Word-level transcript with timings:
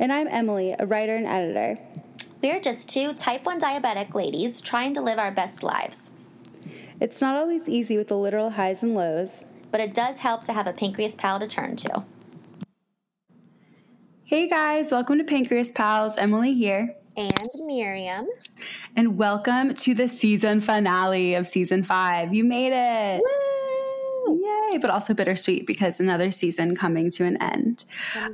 And 0.00 0.12
I'm 0.12 0.28
Emily, 0.28 0.76
a 0.78 0.86
writer 0.86 1.16
and 1.16 1.26
editor. 1.26 1.76
We're 2.40 2.60
just 2.60 2.88
two 2.88 3.14
type 3.14 3.44
1 3.44 3.58
diabetic 3.58 4.14
ladies 4.14 4.60
trying 4.60 4.94
to 4.94 5.00
live 5.00 5.18
our 5.18 5.32
best 5.32 5.64
lives. 5.64 6.12
It's 7.00 7.20
not 7.20 7.36
always 7.36 7.68
easy 7.68 7.96
with 7.96 8.06
the 8.06 8.16
literal 8.16 8.50
highs 8.50 8.84
and 8.84 8.94
lows. 8.94 9.46
But 9.72 9.80
it 9.80 9.92
does 9.92 10.18
help 10.18 10.44
to 10.44 10.52
have 10.52 10.68
a 10.68 10.72
pancreas 10.72 11.16
pal 11.16 11.40
to 11.40 11.48
turn 11.48 11.74
to. 11.76 12.04
Hey 14.22 14.48
guys, 14.48 14.92
welcome 14.92 15.18
to 15.18 15.24
Pancreas 15.24 15.72
Pals. 15.72 16.16
Emily 16.16 16.54
here. 16.54 16.94
And 17.16 17.50
Miriam. 17.56 18.28
And 18.94 19.18
welcome 19.18 19.74
to 19.74 19.94
the 19.94 20.08
season 20.08 20.60
finale 20.60 21.34
of 21.34 21.48
season 21.48 21.82
five. 21.82 22.32
You 22.32 22.44
made 22.44 22.72
it. 22.72 23.20
Yay, 24.36 24.78
but 24.78 24.90
also 24.90 25.14
bittersweet 25.14 25.66
because 25.66 26.00
another 26.00 26.30
season 26.30 26.74
coming 26.76 27.10
to 27.12 27.24
an 27.24 27.36
end. 27.42 27.84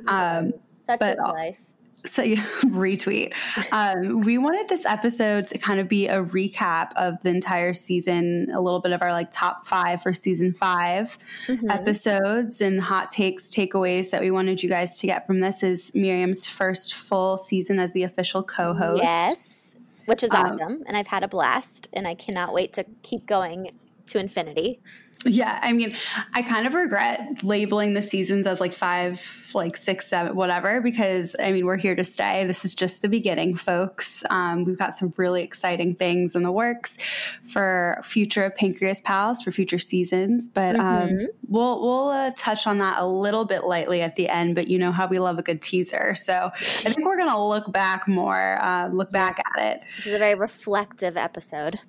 Um, 0.07 0.53
Such 0.63 0.99
but- 0.99 1.17
a 1.19 1.23
life. 1.31 1.59
so 2.05 2.21
yeah, 2.21 2.35
retweet. 2.65 3.33
Um, 3.71 4.21
we 4.21 4.37
wanted 4.37 4.67
this 4.69 4.85
episode 4.85 5.47
to 5.47 5.57
kind 5.57 5.79
of 5.79 5.87
be 5.89 6.07
a 6.07 6.23
recap 6.23 6.91
of 6.95 7.21
the 7.23 7.29
entire 7.29 7.73
season, 7.73 8.47
a 8.53 8.61
little 8.61 8.79
bit 8.79 8.91
of 8.91 9.01
our 9.01 9.11
like 9.11 9.31
top 9.31 9.65
five 9.65 10.03
for 10.03 10.13
season 10.13 10.53
5 10.53 11.17
Mm-hmm. 11.47 11.69
episodes 11.71 12.61
and 12.61 12.79
hot 12.81 13.09
takes, 13.09 13.49
takeaways 13.49 14.11
that 14.11 14.21
we 14.21 14.29
wanted 14.31 14.61
you 14.61 14.69
guys 14.69 14.99
to 14.99 15.07
get 15.07 15.25
from 15.25 15.39
this 15.39 15.63
is 15.63 15.91
Miriam's 15.95 16.45
first 16.47 16.93
full 16.93 17.37
season 17.37 17.79
as 17.79 17.93
the 17.93 18.03
official 18.03 18.43
co-host. 18.43 19.01
Yes, 19.01 19.75
which 20.05 20.21
was 20.21 20.29
Um, 20.31 20.45
awesome. 20.45 20.83
And 20.87 20.95
I've 20.95 21.07
had 21.07 21.23
a 21.23 21.27
blast. 21.27 21.89
And 21.93 22.07
I 22.07 22.13
cannot 22.13 22.53
wait 22.53 22.73
to 22.73 22.85
keep 23.01 23.25
going 23.25 23.71
to 24.07 24.19
infinity. 24.19 24.81
Yeah, 25.25 25.59
I 25.61 25.73
mean, 25.73 25.91
I 26.33 26.43
kind 26.43 26.67
of 26.67 26.75
regret 26.75 27.43
labeling 27.43 27.95
the 27.95 28.01
seasons 28.01 28.45
as 28.45 28.59
like 28.59 28.73
five, 28.73 29.49
like 29.55 29.75
six, 29.75 30.07
seven, 30.07 30.35
whatever, 30.35 30.81
because 30.81 31.35
I 31.41 31.51
mean, 31.51 31.65
we're 31.65 31.77
here 31.77 31.95
to 31.95 32.03
stay. 32.03 32.45
This 32.45 32.63
is 32.63 32.75
just 32.75 33.01
the 33.01 33.09
beginning, 33.09 33.55
folks. 33.55 34.23
Um, 34.29 34.65
we've 34.65 34.77
got 34.77 34.95
some 34.95 35.13
really 35.17 35.41
exciting 35.41 35.95
things 35.95 36.35
in 36.35 36.43
the 36.43 36.51
works 36.51 36.97
for 37.43 37.99
future 38.03 38.45
of 38.45 38.55
Pancreas 38.55 39.01
Pals 39.01 39.41
for 39.41 39.51
future 39.51 39.79
seasons, 39.79 40.47
but 40.47 40.75
um, 40.75 41.27
we'll 41.47 41.81
we'll 41.81 42.09
uh, 42.09 42.31
touch 42.35 42.67
on 42.67 42.77
that 42.79 42.99
a 42.99 43.07
little 43.07 43.45
bit 43.45 43.63
lightly 43.63 44.01
at 44.01 44.15
the 44.17 44.29
end. 44.29 44.53
But 44.53 44.67
you 44.67 44.77
know 44.77 44.91
how 44.91 45.07
we 45.07 45.17
love 45.17 45.39
a 45.39 45.43
good 45.43 45.61
teaser, 45.61 46.13
so 46.13 46.51
I 46.53 46.59
think 46.59 47.03
we're 47.03 47.17
gonna 47.17 47.47
look 47.47 47.71
back 47.71 48.07
more, 48.07 48.61
uh, 48.61 48.89
look 48.89 49.11
back 49.11 49.41
at 49.55 49.63
it 49.63 49.81
This 49.95 50.07
is 50.07 50.13
a 50.13 50.19
very 50.19 50.35
reflective 50.35 51.17
episode. 51.17 51.79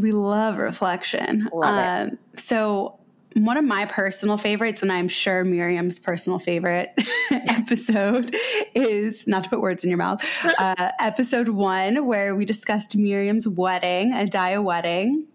We 0.00 0.12
love 0.12 0.58
reflection. 0.58 1.48
Love. 1.52 2.08
Um, 2.08 2.18
so 2.36 2.98
one 3.34 3.56
of 3.56 3.64
my 3.64 3.84
personal 3.86 4.36
favorites, 4.36 4.82
and 4.82 4.92
I'm 4.92 5.08
sure 5.08 5.44
Miriam's 5.44 5.98
personal 5.98 6.38
favorite 6.38 6.92
episode, 7.30 8.34
is 8.74 9.26
not 9.26 9.44
to 9.44 9.50
put 9.50 9.60
words 9.60 9.84
in 9.84 9.90
your 9.90 9.98
mouth. 9.98 10.24
Uh, 10.56 10.90
episode 11.00 11.48
one, 11.48 12.06
where 12.06 12.34
we 12.34 12.44
discussed 12.44 12.96
Miriam's 12.96 13.46
wedding, 13.46 14.12
a 14.12 14.24
dia 14.24 14.62
wedding. 14.62 15.26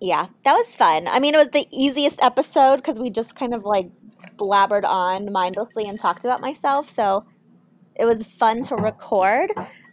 Yeah, 0.00 0.26
that 0.44 0.54
was 0.54 0.74
fun. 0.74 1.08
I 1.08 1.18
mean, 1.18 1.34
it 1.34 1.38
was 1.38 1.50
the 1.50 1.66
easiest 1.72 2.22
episode 2.22 2.76
because 2.76 3.00
we 3.00 3.10
just 3.10 3.34
kind 3.34 3.52
of 3.52 3.64
like 3.64 3.90
blabbered 4.36 4.84
on 4.84 5.32
mindlessly 5.32 5.88
and 5.88 5.98
talked 5.98 6.24
about 6.24 6.40
myself. 6.40 6.88
So 6.88 7.26
it 7.96 8.04
was 8.04 8.22
fun 8.22 8.62
to 8.64 8.76
record. 8.76 9.50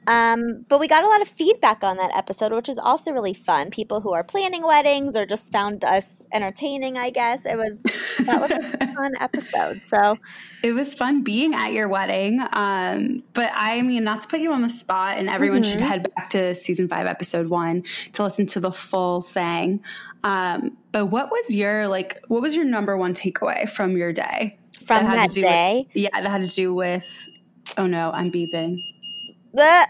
Um, 0.07 0.65
but 0.67 0.79
we 0.79 0.87
got 0.87 1.03
a 1.03 1.07
lot 1.07 1.21
of 1.21 1.27
feedback 1.27 1.83
on 1.83 1.97
that 1.97 2.11
episode, 2.15 2.51
which 2.51 2.67
was 2.67 2.77
also 2.77 3.11
really 3.11 3.33
fun. 3.33 3.69
People 3.71 4.01
who 4.01 4.13
are 4.13 4.23
planning 4.23 4.63
weddings 4.63 5.15
or 5.15 5.25
just 5.25 5.51
found 5.51 5.83
us 5.83 6.25
entertaining, 6.31 6.97
I 6.97 7.09
guess. 7.09 7.45
It 7.45 7.57
was 7.57 7.83
that 8.25 8.39
was 8.39 8.51
a 8.51 8.87
fun 8.95 9.13
episode. 9.19 9.81
So 9.85 10.17
It 10.63 10.73
was 10.73 10.93
fun 10.93 11.23
being 11.23 11.53
at 11.55 11.73
your 11.73 11.87
wedding. 11.87 12.39
Um, 12.53 13.23
but 13.33 13.51
I 13.53 13.81
mean, 13.81 14.03
not 14.03 14.19
to 14.21 14.27
put 14.27 14.39
you 14.41 14.51
on 14.51 14.61
the 14.61 14.69
spot, 14.69 15.17
and 15.17 15.29
everyone 15.29 15.63
should 15.63 15.75
Mm-hmm. 15.79 15.87
head 15.87 16.13
back 16.15 16.29
to 16.31 16.53
season 16.55 16.87
five, 16.87 17.07
episode 17.07 17.49
one 17.49 17.83
to 18.13 18.23
listen 18.23 18.45
to 18.47 18.59
the 18.59 18.71
full 18.71 19.21
thing. 19.21 19.81
Um, 20.23 20.77
but 20.91 21.07
what 21.07 21.29
was 21.31 21.53
your 21.53 21.87
like? 21.87 22.19
What 22.27 22.41
was 22.41 22.55
your 22.55 22.65
number 22.65 22.95
one 22.97 23.13
takeaway 23.13 23.69
from 23.69 23.97
your 23.97 24.13
day? 24.13 24.57
from 24.85 25.05
to 25.05 25.11
that 25.15 25.31
do 25.31 25.41
with- 25.41 25.49
day, 25.49 25.87
yeah, 25.93 26.09
that 26.13 26.27
had 26.29 26.43
to 26.43 26.47
do 26.47 26.73
with. 26.73 27.27
Oh 27.77 27.87
no, 27.87 28.11
I'm 28.11 28.31
beeping. 28.31 28.77
Bleh. 29.55 29.85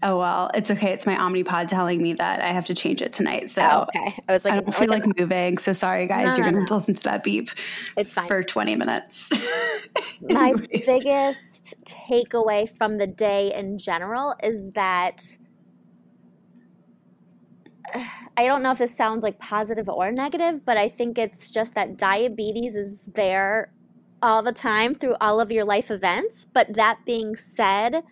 Oh 0.00 0.16
well, 0.16 0.50
it's 0.54 0.70
okay. 0.70 0.92
It's 0.92 1.06
my 1.06 1.16
Omnipod 1.16 1.66
telling 1.66 2.00
me 2.00 2.12
that 2.14 2.40
I 2.42 2.52
have 2.52 2.64
to 2.66 2.74
change 2.74 3.02
it 3.02 3.12
tonight. 3.12 3.50
So 3.50 3.62
Oh, 3.62 3.82
okay. 3.82 4.16
I 4.28 4.32
was 4.32 4.44
like, 4.44 4.54
I 4.54 4.56
don't 4.60 4.68
oh, 4.68 4.72
feel 4.72 4.88
like 4.88 5.04
moving. 5.18 5.58
So 5.58 5.72
sorry, 5.72 6.06
guys. 6.06 6.30
No, 6.30 6.36
You're 6.36 6.46
no, 6.46 6.50
gonna 6.52 6.58
have 6.60 6.68
to 6.68 6.74
listen 6.76 6.94
to 6.94 7.02
that 7.04 7.24
beep 7.24 7.50
It's 7.96 8.12
fine. 8.12 8.28
for 8.28 8.42
20 8.42 8.76
minutes. 8.76 9.32
my 10.20 10.54
biggest 10.70 11.74
takeaway 11.84 12.68
from 12.68 12.98
the 12.98 13.08
day 13.08 13.52
in 13.52 13.78
general 13.78 14.36
is 14.42 14.70
that 14.72 15.24
I 18.36 18.46
don't 18.46 18.62
know 18.62 18.70
if 18.70 18.78
this 18.78 18.96
sounds 18.96 19.24
like 19.24 19.40
positive 19.40 19.88
or 19.88 20.12
negative, 20.12 20.64
but 20.64 20.76
I 20.76 20.88
think 20.88 21.18
it's 21.18 21.50
just 21.50 21.74
that 21.74 21.96
diabetes 21.96 22.76
is 22.76 23.06
there 23.06 23.72
all 24.22 24.42
the 24.42 24.52
time 24.52 24.94
through 24.94 25.16
all 25.20 25.40
of 25.40 25.50
your 25.50 25.64
life 25.64 25.90
events. 25.90 26.46
But 26.52 26.74
that 26.74 27.04
being 27.04 27.34
said, 27.34 28.04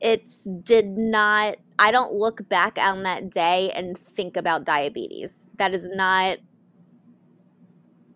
it's 0.00 0.46
did 0.62 0.86
not 0.86 1.56
I 1.78 1.92
don't 1.92 2.12
look 2.12 2.48
back 2.48 2.76
on 2.78 3.04
that 3.04 3.30
day 3.30 3.70
and 3.74 3.96
think 3.96 4.36
about 4.36 4.64
diabetes. 4.64 5.48
That 5.58 5.74
is 5.74 5.88
not 5.92 6.38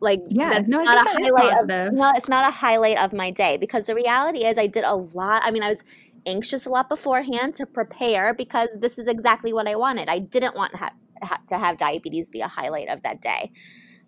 like 0.01 0.21
Yeah, 0.31 0.51
that's 0.51 0.69
no, 0.69 0.83
not 0.83 1.07
a 1.07 1.11
highlight. 1.11 1.63
Of, 1.63 1.95
no, 1.95 2.13
it's 2.17 2.29
not 2.29 2.49
a 2.49 2.51
highlight 2.51 2.99
of 2.99 3.13
my 3.13 3.31
day 3.31 3.57
because 3.57 3.85
the 3.85 3.95
reality 3.95 4.45
is 4.45 4.59
I 4.59 4.67
did 4.67 4.85
a 4.85 4.97
lot. 4.97 5.43
I 5.45 5.53
mean, 5.53 5.63
I 5.63 5.71
was 5.71 5.85
anxious 6.27 6.67
a 6.67 6.71
lot 6.71 6.89
beforehand 6.89 7.55
to 7.57 7.67
prepare 7.67 8.35
because 8.35 8.79
this 8.81 8.99
is 8.99 9.07
exactly 9.07 9.53
what 9.53 9.69
I 9.69 9.77
wanted. 9.77 10.09
I 10.09 10.19
didn't 10.19 10.57
want 10.57 10.73
to 10.73 10.79
have, 10.79 10.93
ha- 11.23 11.41
to 11.49 11.59
have 11.59 11.77
diabetes 11.77 12.31
be 12.31 12.41
a 12.41 12.49
highlight 12.49 12.89
of 12.89 13.03
that 13.05 13.21
day. 13.21 13.53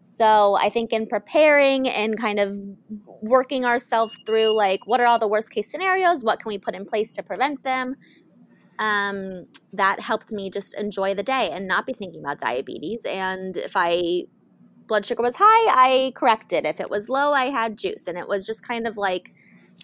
So 0.05 0.55
I 0.57 0.69
think 0.69 0.93
in 0.93 1.07
preparing 1.07 1.89
and 1.89 2.17
kind 2.19 2.39
of 2.39 2.57
working 3.23 3.65
ourselves 3.65 4.17
through 4.27 4.55
like 4.55 4.87
what 4.87 5.01
are 5.01 5.07
all 5.07 5.19
the 5.19 5.27
worst 5.27 5.51
case 5.51 5.71
scenarios, 5.71 6.23
what 6.23 6.41
can 6.41 6.51
we 6.51 6.59
put 6.59 6.75
in 6.75 6.85
place 6.85 7.15
to 7.15 7.23
prevent 7.23 7.63
them, 7.63 7.97
um, 8.79 9.47
that 9.73 10.01
helped 10.01 10.31
me 10.31 10.51
just 10.51 10.75
enjoy 10.75 11.15
the 11.15 11.23
day 11.23 11.51
and 11.51 11.67
not 11.67 11.87
be 11.87 11.95
thinking 11.95 12.21
about 12.21 12.39
diabetes. 12.39 13.03
And 13.07 13.57
if 13.57 13.73
I 13.77 14.25
blood 14.87 15.07
sugar 15.07 15.23
was 15.23 15.37
high, 15.39 15.45
I 15.45 16.13
corrected. 16.15 16.67
If 16.67 16.81
it 16.81 16.91
was 16.91 17.09
low, 17.09 17.33
I 17.33 17.47
had 17.47 17.79
juice, 17.79 18.07
and 18.07 18.19
it 18.19 18.29
was 18.29 18.45
just 18.45 18.63
kind 18.63 18.87
of 18.87 18.99
like 18.99 19.33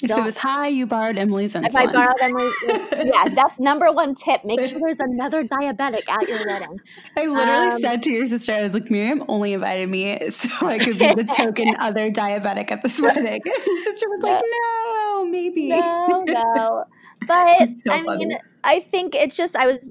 if 0.02 0.10
it 0.10 0.14
don't- 0.14 0.24
was 0.24 0.36
high, 0.36 0.68
you 0.68 0.86
borrowed 0.86 1.18
Emily's 1.18 1.54
insulin. 1.54 1.66
if 1.66 1.76
I 1.76 1.86
borrowed 1.92 2.20
Emily's, 2.22 2.54
yeah, 3.14 3.28
that's 3.34 3.60
number 3.60 3.90
one 3.92 4.14
tip. 4.14 4.44
Make 4.44 4.64
sure 4.64 4.78
there's 4.80 5.00
another 5.00 5.44
diabetic 5.44 6.08
at 6.08 6.28
your 6.28 6.38
wedding. 6.46 6.80
I 7.16 7.26
literally 7.26 7.72
Um, 7.74 7.80
said 7.80 8.02
to 8.04 8.10
your 8.10 8.26
sister, 8.26 8.52
I 8.52 8.62
was 8.62 8.74
like, 8.74 8.90
Miriam 8.90 9.24
only 9.28 9.52
invited 9.52 9.88
me 9.88 10.18
so 10.30 10.66
I 10.66 10.78
could 10.78 10.98
be 10.98 11.14
the 11.14 11.24
token 11.24 11.74
other 11.78 12.10
diabetic 12.10 12.70
at 12.70 12.82
this 12.82 13.00
wedding. 13.00 13.42
your 13.44 13.78
sister 13.80 14.06
was 14.08 14.22
like, 14.22 14.42
no, 14.42 15.24
maybe. 15.26 15.68
No, 15.68 16.24
no. 16.26 16.84
But 17.26 17.68
So 17.84 17.92
I 17.92 18.02
funny. 18.02 18.26
mean, 18.26 18.38
I 18.62 18.80
think 18.80 19.14
it's 19.14 19.36
just 19.36 19.56
I 19.56 19.66
was 19.66 19.90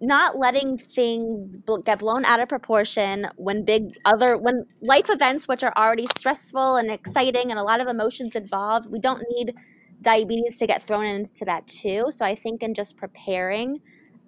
not 0.00 0.36
letting 0.36 0.76
things 0.76 1.56
bl- 1.56 1.78
get 1.78 2.00
blown 2.00 2.24
out 2.24 2.40
of 2.40 2.48
proportion 2.48 3.28
when 3.36 3.64
big 3.64 3.96
other 4.04 4.36
when 4.36 4.66
life 4.82 5.08
events 5.08 5.48
which 5.48 5.62
are 5.64 5.72
already 5.76 6.06
stressful 6.18 6.76
and 6.76 6.90
exciting 6.90 7.50
and 7.50 7.58
a 7.58 7.62
lot 7.62 7.80
of 7.80 7.86
emotions 7.88 8.36
involved. 8.36 8.90
We 8.90 8.98
don't 8.98 9.24
need 9.30 9.54
diabetes 10.02 10.58
to 10.58 10.66
get 10.66 10.82
thrown 10.82 11.06
into 11.06 11.44
that 11.46 11.66
too. 11.66 12.06
So 12.10 12.24
I 12.24 12.34
think 12.34 12.62
in 12.62 12.74
just 12.74 12.96
preparing 12.96 13.80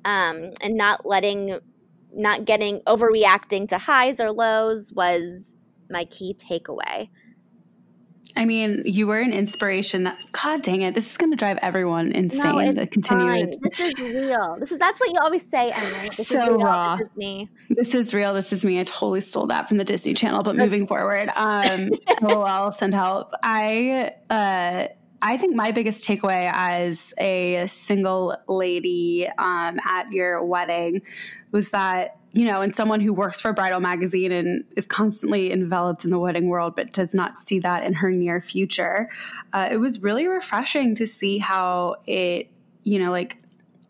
um, 0.04 0.52
and 0.62 0.74
not 0.76 1.06
letting, 1.06 1.58
not 2.14 2.44
getting 2.44 2.80
overreacting 2.80 3.68
to 3.68 3.78
highs 3.78 4.20
or 4.20 4.32
lows 4.32 4.92
was 4.92 5.54
my 5.90 6.04
key 6.04 6.34
takeaway. 6.34 7.08
I 8.36 8.44
mean, 8.44 8.82
you 8.84 9.06
were 9.06 9.20
an 9.20 9.32
inspiration 9.32 10.04
that, 10.04 10.18
God 10.32 10.62
dang 10.62 10.82
it, 10.82 10.94
this 10.94 11.10
is 11.10 11.16
going 11.16 11.30
to 11.32 11.36
drive 11.36 11.58
everyone 11.62 12.12
insane. 12.12 12.42
No, 12.52 12.58
it's 12.58 12.78
the 12.78 12.86
continued. 12.86 13.54
fine. 13.54 13.70
This 13.70 13.80
is 13.80 13.98
real. 13.98 14.56
This 14.58 14.72
is 14.72 14.78
that's 14.78 15.00
what 15.00 15.10
you 15.10 15.18
always 15.20 15.48
say, 15.48 15.70
Emily. 15.70 16.06
This 16.06 16.20
is 16.20 16.28
So 16.28 16.56
raw. 16.56 16.96
This 16.96 17.08
is 17.08 17.16
me. 17.16 17.48
This 17.70 17.94
is 17.94 18.14
real. 18.14 18.34
This 18.34 18.52
is 18.52 18.64
me. 18.64 18.80
I 18.80 18.84
totally 18.84 19.20
stole 19.20 19.46
that 19.48 19.68
from 19.68 19.76
the 19.76 19.84
Disney 19.84 20.14
Channel. 20.14 20.42
But 20.42 20.56
moving 20.56 20.86
forward, 20.86 21.30
um, 21.36 21.90
lol, 22.22 22.72
send 22.72 22.94
help. 22.94 23.32
I 23.42 24.12
uh, 24.30 24.88
I 25.22 25.36
think 25.36 25.54
my 25.54 25.70
biggest 25.70 26.06
takeaway 26.06 26.50
as 26.52 27.14
a 27.18 27.66
single 27.68 28.36
lady 28.48 29.28
um, 29.38 29.78
at 29.86 30.12
your 30.12 30.42
wedding 30.44 31.02
was 31.52 31.70
that 31.70 32.16
you 32.34 32.46
know, 32.46 32.62
and 32.62 32.74
someone 32.74 33.00
who 33.00 33.12
works 33.12 33.40
for 33.40 33.52
Bridal 33.52 33.80
Magazine 33.80 34.32
and 34.32 34.64
is 34.76 34.86
constantly 34.86 35.52
enveloped 35.52 36.04
in 36.04 36.10
the 36.10 36.18
wedding 36.18 36.48
world, 36.48 36.74
but 36.74 36.92
does 36.92 37.14
not 37.14 37.36
see 37.36 37.58
that 37.58 37.84
in 37.84 37.92
her 37.94 38.10
near 38.10 38.40
future, 38.40 39.10
uh, 39.52 39.68
it 39.70 39.76
was 39.76 40.02
really 40.02 40.26
refreshing 40.26 40.94
to 40.94 41.06
see 41.06 41.38
how 41.38 41.96
it, 42.06 42.48
you 42.84 42.98
know, 42.98 43.10
like 43.10 43.41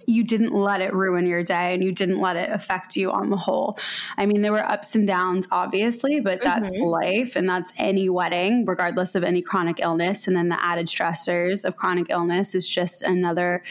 you 0.07 0.25
didn't 0.25 0.53
let 0.53 0.81
it 0.81 0.93
ruin 0.95 1.27
your 1.27 1.43
day 1.43 1.75
and 1.75 1.83
you 1.83 1.93
didn't 1.93 2.21
let 2.21 2.37
it 2.37 2.51
affect 2.51 2.97
you 2.97 3.11
on 3.11 3.31
the 3.31 3.37
whole. 3.37 3.79
I 4.17 4.27
mean, 4.27 4.43
there 4.43 4.53
were 4.53 4.65
ups 4.65 4.95
and 4.95 5.07
downs, 5.07 5.47
obviously, 5.51 6.21
but 6.21 6.41
that's 6.41 6.75
mm-hmm. 6.75 6.85
life 6.85 7.37
and 7.37 7.49
that's 7.49 7.73
any 7.79 8.09
wedding, 8.09 8.65
regardless 8.65 9.15
of 9.15 9.25
any 9.25 9.43
chronic 9.43 9.81
illness. 9.81 10.27
And 10.27 10.37
then 10.37 10.49
the 10.49 10.65
added 10.65 10.87
stressors 10.87 11.65
of 11.65 11.77
chronic 11.77 12.07
illness 12.11 12.55
is 12.55 12.69
just 12.69 13.03
another 13.03 13.63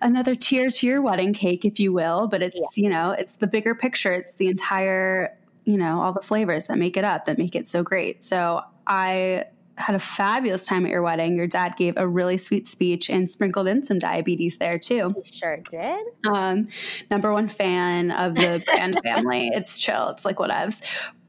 another 0.00 0.34
tier 0.34 0.70
to 0.70 0.86
your 0.86 1.02
wedding 1.02 1.32
cake, 1.32 1.64
if 1.64 1.78
you 1.78 1.92
will. 1.92 2.28
But 2.28 2.42
it's, 2.42 2.76
yeah. 2.76 2.84
you 2.84 2.90
know, 2.90 3.12
it's 3.12 3.36
the 3.36 3.46
bigger 3.46 3.74
picture. 3.74 4.12
It's 4.12 4.34
the 4.36 4.48
entire, 4.48 5.36
you 5.64 5.76
know, 5.76 6.00
all 6.00 6.12
the 6.12 6.22
flavors 6.22 6.66
that 6.66 6.78
make 6.78 6.96
it 6.96 7.04
up, 7.04 7.24
that 7.26 7.38
make 7.38 7.54
it 7.54 7.66
so 7.66 7.82
great. 7.82 8.24
So 8.24 8.62
I 8.86 9.44
had 9.76 9.94
a 9.94 9.98
fabulous 9.98 10.66
time 10.66 10.84
at 10.84 10.90
your 10.90 11.02
wedding. 11.02 11.36
Your 11.36 11.46
dad 11.46 11.76
gave 11.76 11.94
a 11.96 12.06
really 12.06 12.36
sweet 12.36 12.68
speech 12.68 13.08
and 13.08 13.30
sprinkled 13.30 13.66
in 13.68 13.84
some 13.84 13.98
diabetes 13.98 14.58
there 14.58 14.78
too. 14.78 15.14
He 15.24 15.32
sure 15.32 15.62
did. 15.70 16.06
Um, 16.26 16.68
number 17.10 17.32
one 17.32 17.48
fan 17.48 18.10
of 18.10 18.34
the 18.34 18.62
brand 18.66 19.00
family. 19.04 19.48
It's 19.48 19.78
chill. 19.78 20.08
It's 20.10 20.24
like 20.24 20.36
whatevs. 20.36 20.82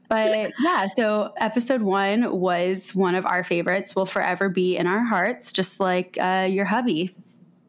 But 0.08 0.52
yeah, 0.60 0.88
so 0.94 1.32
episode 1.38 1.82
one 1.82 2.38
was 2.38 2.94
one 2.94 3.14
of 3.14 3.24
our 3.24 3.42
favorites. 3.42 3.96
Will 3.96 4.06
forever 4.06 4.48
be 4.48 4.76
in 4.76 4.86
our 4.86 5.02
hearts, 5.02 5.50
just 5.50 5.80
like 5.80 6.18
uh, 6.20 6.46
your 6.50 6.66
hubby. 6.66 7.16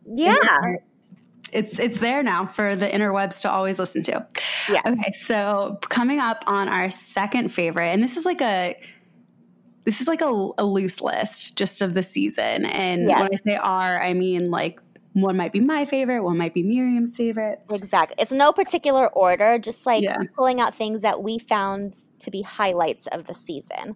Yeah. 0.05 0.35
It's 1.53 1.79
it's 1.79 1.99
there 1.99 2.21
now 2.21 2.45
for 2.45 2.75
the 2.75 2.87
interwebs 2.87 3.41
to 3.43 3.51
always 3.51 3.79
listen 3.79 4.03
to. 4.03 4.27
Yeah. 4.69 4.81
Okay, 4.85 5.11
so 5.11 5.79
coming 5.81 6.19
up 6.19 6.43
on 6.47 6.67
our 6.67 6.89
second 6.89 7.49
favorite, 7.49 7.87
and 7.87 8.03
this 8.03 8.17
is 8.17 8.25
like 8.25 8.41
a 8.41 8.75
this 9.85 10.01
is 10.01 10.07
like 10.07 10.21
a, 10.21 10.49
a 10.57 10.65
loose 10.65 10.99
list 10.99 11.57
just 11.57 11.81
of 11.81 11.93
the 11.93 12.03
season. 12.03 12.65
And 12.65 13.07
yes. 13.07 13.19
when 13.19 13.29
I 13.31 13.35
say 13.35 13.55
are, 13.55 14.01
I 14.01 14.13
mean 14.13 14.51
like 14.51 14.81
one 15.13 15.37
might 15.37 15.53
be 15.53 15.61
my 15.61 15.85
favorite, 15.85 16.23
one 16.23 16.37
might 16.37 16.53
be 16.53 16.63
Miriam's 16.63 17.15
favorite. 17.15 17.61
Exactly. 17.69 18.15
It's 18.19 18.31
no 18.31 18.51
particular 18.51 19.07
order, 19.07 19.57
just 19.57 19.85
like 19.85 20.03
yeah. 20.03 20.17
pulling 20.35 20.59
out 20.59 20.75
things 20.75 21.03
that 21.03 21.23
we 21.23 21.37
found 21.39 21.95
to 22.19 22.31
be 22.31 22.41
highlights 22.41 23.07
of 23.07 23.23
the 23.25 23.33
season. 23.33 23.95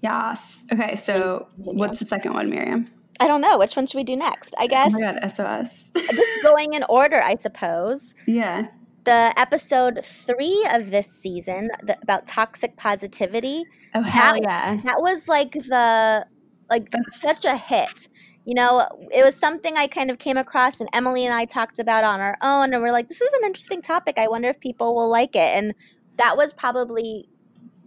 Yes. 0.00 0.64
Okay, 0.72 0.96
so 0.96 1.46
what's 1.56 2.00
the 2.00 2.06
second 2.06 2.32
one, 2.32 2.50
Miriam? 2.50 2.90
I 3.20 3.28
don't 3.28 3.40
know. 3.40 3.58
Which 3.58 3.76
one 3.76 3.86
should 3.86 3.98
we 3.98 4.04
do 4.04 4.16
next? 4.16 4.54
I 4.58 4.66
guess. 4.66 4.92
Oh 4.92 4.98
my 4.98 5.12
god, 5.12 5.30
SOS. 5.30 5.92
just 5.92 6.42
going 6.42 6.72
in 6.72 6.82
order, 6.88 7.22
I 7.22 7.36
suppose. 7.36 8.14
Yeah 8.26 8.68
the 9.04 9.32
episode 9.36 10.04
three 10.04 10.66
of 10.70 10.90
this 10.90 11.06
season 11.06 11.70
the, 11.82 11.96
about 12.02 12.26
toxic 12.26 12.76
positivity. 12.76 13.64
Oh 13.94 14.02
hell 14.02 14.34
that, 14.34 14.42
yeah! 14.42 14.80
That 14.84 15.00
was 15.00 15.28
like 15.28 15.52
the 15.52 16.26
like 16.70 16.90
That's... 16.90 17.20
such 17.20 17.44
a 17.44 17.56
hit. 17.56 18.08
You 18.44 18.54
know, 18.54 18.88
it 19.12 19.24
was 19.24 19.36
something 19.36 19.76
I 19.76 19.86
kind 19.86 20.10
of 20.10 20.18
came 20.18 20.36
across, 20.36 20.80
and 20.80 20.88
Emily 20.92 21.24
and 21.24 21.34
I 21.34 21.44
talked 21.44 21.78
about 21.78 22.02
on 22.04 22.20
our 22.20 22.36
own, 22.42 22.72
and 22.74 22.82
we're 22.82 22.92
like, 22.92 23.08
"This 23.08 23.20
is 23.20 23.32
an 23.34 23.44
interesting 23.44 23.82
topic. 23.82 24.18
I 24.18 24.28
wonder 24.28 24.48
if 24.48 24.58
people 24.60 24.94
will 24.94 25.10
like 25.10 25.36
it." 25.36 25.56
And 25.56 25.74
that 26.16 26.36
was 26.36 26.52
probably 26.52 27.28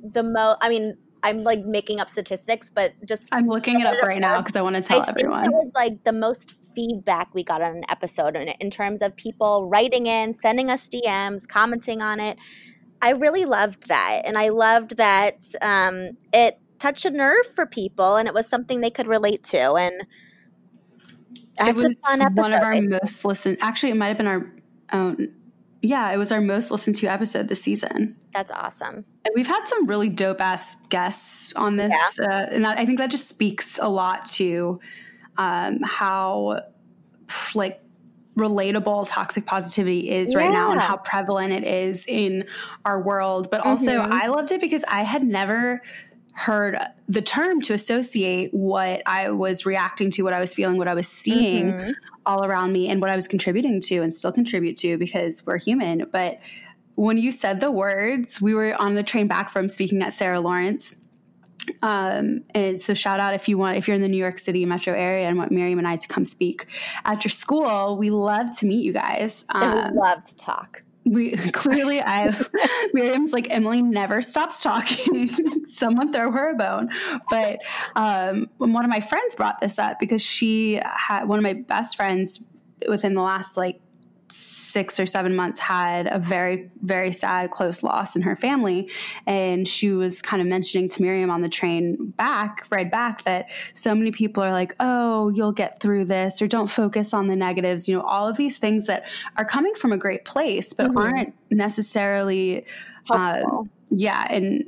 the 0.03 0.23
most. 0.23 0.57
I 0.61 0.69
mean, 0.69 0.97
I'm 1.25 1.43
like 1.43 1.65
making 1.65 1.99
up 1.99 2.07
statistics, 2.07 2.69
but 2.69 2.93
just 3.03 3.33
I'm 3.33 3.47
looking 3.47 3.79
it 3.79 3.87
up 3.87 4.01
right 4.03 4.21
now 4.21 4.41
because 4.41 4.55
I 4.55 4.61
want 4.61 4.75
to 4.75 4.81
tell 4.83 5.01
I 5.01 5.05
everyone. 5.07 5.45
It 5.45 5.51
was 5.51 5.71
like 5.73 6.03
the 6.03 6.11
most 6.11 6.51
feedback 6.75 7.33
we 7.33 7.43
got 7.43 7.63
on 7.63 7.77
an 7.77 7.83
episode 7.89 8.35
in, 8.35 8.49
in 8.49 8.69
terms 8.69 9.01
of 9.01 9.15
people 9.17 9.67
writing 9.67 10.05
in, 10.05 10.33
sending 10.33 10.69
us 10.69 10.87
DMs, 10.87 11.47
commenting 11.47 12.03
on 12.03 12.19
it. 12.19 12.37
I 13.01 13.11
really 13.11 13.45
loved 13.45 13.87
that, 13.87 14.21
and 14.23 14.37
I 14.37 14.49
loved 14.49 14.97
that 14.97 15.43
um, 15.61 16.11
it 16.31 16.59
touched 16.77 17.05
a 17.05 17.09
nerve 17.09 17.47
for 17.47 17.65
people, 17.65 18.17
and 18.17 18.27
it 18.27 18.33
was 18.35 18.47
something 18.47 18.81
they 18.81 18.91
could 18.91 19.07
relate 19.07 19.43
to. 19.45 19.73
And 19.73 20.05
it 21.59 21.75
was 21.75 21.95
one 22.01 22.21
of 22.53 22.61
our 22.61 22.79
most 22.83 23.25
listened. 23.25 23.57
Actually, 23.61 23.91
it 23.91 23.97
might 23.97 24.09
have 24.09 24.17
been 24.17 24.27
our. 24.27 24.53
Um, 24.91 25.29
yeah, 25.81 26.11
it 26.11 26.17
was 26.17 26.31
our 26.31 26.41
most 26.41 26.71
listened 26.71 26.95
to 26.97 27.07
episode 27.07 27.47
this 27.47 27.61
season. 27.61 28.15
That's 28.33 28.51
awesome. 28.51 29.05
And 29.23 29.33
we've 29.35 29.47
had 29.47 29.65
some 29.65 29.85
really 29.85 30.09
dope 30.09 30.41
ass 30.41 30.75
guests 30.89 31.53
on 31.53 31.75
this, 31.77 31.93
yeah. 32.19 32.25
uh, 32.25 32.47
and 32.51 32.65
I 32.65 32.85
think 32.85 32.97
that 32.99 33.11
just 33.11 33.29
speaks 33.29 33.79
a 33.79 33.87
lot 33.87 34.25
to 34.33 34.79
um, 35.37 35.79
how 35.83 36.61
like 37.53 37.81
relatable 38.37 39.07
toxic 39.07 39.45
positivity 39.45 40.09
is 40.09 40.33
yeah. 40.33 40.39
right 40.39 40.51
now 40.51 40.71
and 40.71 40.81
how 40.81 40.97
prevalent 40.97 41.53
it 41.53 41.63
is 41.63 42.05
in 42.07 42.45
our 42.83 43.01
world. 43.01 43.47
But 43.49 43.61
also, 43.65 43.91
mm-hmm. 43.91 44.11
I 44.11 44.27
loved 44.27 44.51
it 44.51 44.61
because 44.61 44.83
I 44.87 45.03
had 45.03 45.23
never 45.23 45.81
heard 46.35 46.77
the 47.07 47.21
term 47.21 47.61
to 47.61 47.73
associate 47.73 48.53
what 48.53 49.01
I 49.05 49.31
was 49.31 49.65
reacting 49.65 50.11
to, 50.11 50.23
what 50.23 50.33
I 50.33 50.39
was 50.39 50.53
feeling, 50.53 50.77
what 50.77 50.87
I 50.87 50.93
was 50.93 51.07
seeing 51.07 51.73
mm-hmm. 51.73 51.91
all 52.25 52.45
around 52.45 52.73
me, 52.73 52.89
and 52.89 53.01
what 53.01 53.09
I 53.09 53.15
was 53.15 53.27
contributing 53.27 53.81
to 53.81 54.01
and 54.01 54.13
still 54.13 54.31
contribute 54.31 54.77
to 54.77 54.97
because 54.97 55.45
we're 55.45 55.57
human. 55.57 56.07
But 56.11 56.39
when 56.95 57.17
you 57.17 57.31
said 57.31 57.59
the 57.59 57.71
words, 57.71 58.41
we 58.41 58.53
were 58.53 58.79
on 58.81 58.95
the 58.95 59.03
train 59.03 59.27
back 59.27 59.49
from 59.49 59.69
speaking 59.69 60.01
at 60.01 60.13
Sarah 60.13 60.39
Lawrence 60.39 60.95
um, 61.81 62.43
and 62.53 62.81
so 62.81 62.93
shout 62.93 63.19
out 63.19 63.33
if 63.33 63.47
you 63.47 63.57
want, 63.57 63.77
if 63.77 63.87
you're 63.87 63.95
in 63.95 64.01
the 64.01 64.07
New 64.07 64.17
York 64.17 64.39
City 64.39 64.65
metro 64.65 64.93
area 64.93 65.27
and 65.27 65.37
want 65.37 65.51
Miriam 65.51 65.79
and 65.79 65.87
I 65.87 65.95
to 65.95 66.07
come 66.07 66.25
speak 66.25 66.67
at 67.05 67.23
your 67.23 67.29
school, 67.29 67.97
we 67.97 68.09
love 68.09 68.57
to 68.59 68.65
meet 68.65 68.83
you 68.83 68.93
guys. 68.93 69.45
Um, 69.49 69.93
we 69.93 69.99
love 69.99 70.23
to 70.25 70.35
talk. 70.35 70.83
We 71.05 71.35
clearly, 71.51 72.01
I've 72.01 72.49
Miriam's 72.93 73.31
like 73.31 73.49
Emily 73.49 73.81
never 73.81 74.21
stops 74.21 74.63
talking. 74.63 75.29
Someone 75.67 76.11
throw 76.11 76.31
her 76.31 76.51
a 76.51 76.55
bone. 76.55 76.89
But 77.29 77.59
um, 77.95 78.49
one 78.57 78.83
of 78.83 78.89
my 78.89 78.99
friends 78.99 79.35
brought 79.35 79.59
this 79.59 79.79
up 79.79 79.99
because 79.99 80.21
she 80.21 80.81
had 80.83 81.25
one 81.25 81.39
of 81.39 81.43
my 81.43 81.53
best 81.53 81.95
friends 81.95 82.43
within 82.89 83.13
the 83.13 83.21
last 83.21 83.55
like 83.55 83.79
six 84.35 84.99
or 84.99 85.05
seven 85.05 85.33
months 85.33 85.59
had 85.59 86.05
a 86.07 86.19
very, 86.19 86.69
very 86.81 87.13
sad, 87.13 87.49
close 87.49 87.81
loss 87.81 88.15
in 88.15 88.21
her 88.21 88.35
family. 88.35 88.91
And 89.25 89.65
she 89.65 89.91
was 89.91 90.21
kind 90.21 90.41
of 90.41 90.49
mentioning 90.49 90.89
to 90.89 91.01
Miriam 91.01 91.29
on 91.29 91.41
the 91.41 91.47
train 91.47 92.13
back, 92.17 92.67
ride 92.69 92.91
back, 92.91 93.23
that 93.23 93.49
so 93.73 93.95
many 93.95 94.11
people 94.11 94.43
are 94.43 94.51
like, 94.51 94.75
oh, 94.81 95.29
you'll 95.29 95.53
get 95.53 95.79
through 95.79 96.05
this, 96.05 96.41
or 96.41 96.47
don't 96.47 96.67
focus 96.67 97.13
on 97.13 97.27
the 97.27 97.37
negatives. 97.37 97.87
You 97.87 97.95
know, 97.95 98.03
all 98.03 98.27
of 98.27 98.35
these 98.35 98.57
things 98.57 98.85
that 98.87 99.05
are 99.37 99.45
coming 99.45 99.73
from 99.75 99.93
a 99.93 99.97
great 99.97 100.25
place, 100.25 100.73
but 100.73 100.87
mm-hmm. 100.87 100.97
aren't 100.97 101.33
necessarily, 101.49 102.65
uh, 103.09 103.43
yeah, 103.91 104.27
and 104.29 104.65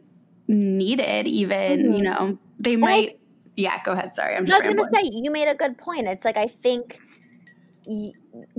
needed 0.48 1.28
even, 1.28 1.82
mm-hmm. 1.82 1.94
you 1.94 2.04
know, 2.04 2.38
they 2.60 2.78
might. 2.78 3.10
I, 3.10 3.16
yeah, 3.58 3.84
go 3.84 3.92
ahead. 3.92 4.16
Sorry, 4.16 4.36
I'm 4.36 4.46
just. 4.46 4.64
I 4.64 4.68
was 4.70 4.76
going 4.76 4.88
to 4.88 4.96
say 4.96 5.10
you 5.12 5.32
made 5.32 5.50
a 5.50 5.56
good 5.56 5.78
point. 5.78 6.08
It's 6.08 6.24
like 6.24 6.38
I 6.38 6.46
think 6.46 7.00